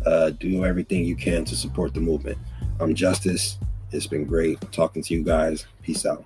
Uh, 0.06 0.30
do 0.30 0.64
everything 0.64 1.04
you 1.04 1.16
can 1.16 1.44
to 1.44 1.56
support 1.56 1.94
the 1.94 2.00
movement. 2.00 2.38
I'm 2.80 2.94
Justice. 2.94 3.58
It's 3.92 4.06
been 4.06 4.24
great 4.24 4.60
talking 4.72 5.02
to 5.02 5.14
you 5.14 5.22
guys. 5.22 5.66
Peace 5.82 6.04
out. 6.04 6.24